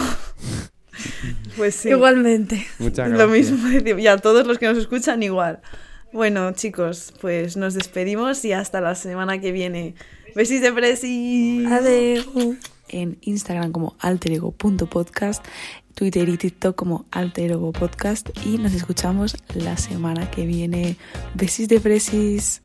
[1.58, 1.90] Pues sí.
[1.90, 2.66] Igualmente.
[2.80, 3.52] Muchas Lo gracias.
[3.52, 4.00] mismo decir.
[4.00, 5.60] Y a todos los que nos escuchan igual.
[6.14, 9.96] Bueno, chicos, pues nos despedimos y hasta la semana que viene.
[10.36, 11.66] Besis de presi.
[11.70, 12.28] Adiós.
[12.90, 15.46] en Instagram como alterego.podcast,
[15.94, 20.98] Twitter y TikTok como alterego podcast y nos escuchamos la semana que viene.
[21.36, 22.62] Besis de fresis.